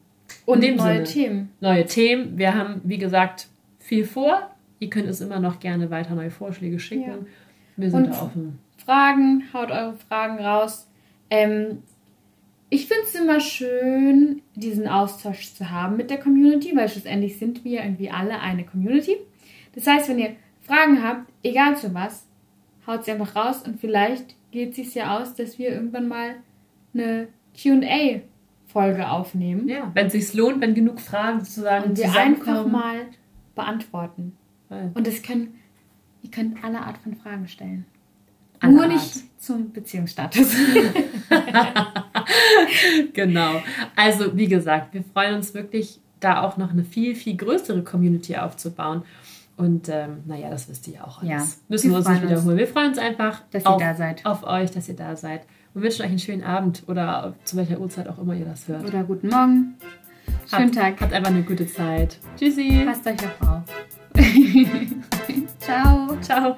[0.46, 1.26] Und In dem neue Sinne.
[1.28, 1.50] Themen.
[1.62, 2.38] Neue Themen.
[2.38, 3.48] Wir haben, wie gesagt,
[3.80, 4.50] viel vor.
[4.80, 7.04] Ihr könnt uns immer noch gerne weiter neue Vorschläge schicken.
[7.10, 7.18] Ja.
[7.78, 8.60] Wir sind Und- offen.
[8.78, 10.88] Fragen, haut eure Fragen raus.
[11.30, 11.84] Ähm,
[12.70, 17.64] ich finde es immer schön, diesen Austausch zu haben mit der Community, weil schlussendlich sind
[17.64, 19.16] wir irgendwie alle eine Community.
[19.76, 20.32] Das heißt, wenn ihr
[20.62, 22.28] Fragen habt, egal zu was,
[22.86, 26.36] haut sie einfach raus und vielleicht geht es sich ja aus, dass wir irgendwann mal
[26.94, 27.28] eine
[28.74, 33.06] QA-Folge aufnehmen Ja, wenn es sich lohnt, wenn genug Fragen sozusagen und wir einfach mal
[33.56, 34.38] beantworten.
[34.70, 35.56] Weil Und das können,
[36.22, 37.86] ihr könnt alle Art von Fragen stellen.
[38.60, 38.94] Alle Nur Art.
[38.94, 40.56] nicht zum Beziehungsstatus.
[43.14, 43.62] Genau.
[43.96, 48.36] Also, wie gesagt, wir freuen uns wirklich, da auch noch eine viel, viel größere Community
[48.38, 49.04] aufzubauen.
[49.58, 51.30] Und ähm, naja, das wisst ihr ja auch alles.
[51.30, 52.58] Ja, Müssen wir wir uns nicht freuen uns, wiederholen.
[52.58, 54.26] Wir freuen uns einfach dass ihr auf, da seid.
[54.26, 55.42] auf euch, dass ihr da seid.
[55.74, 58.86] Und wünschen euch einen schönen Abend oder zu welcher Uhrzeit auch immer ihr das hört.
[58.86, 59.76] Oder guten Morgen.
[60.48, 61.02] Schönen habt, Tag.
[61.02, 62.20] Habt einfach eine gute Zeit.
[62.38, 62.84] Tschüssi.
[62.86, 63.64] Passt euch auf.
[65.60, 66.18] Ciao.
[66.22, 66.56] Ciao.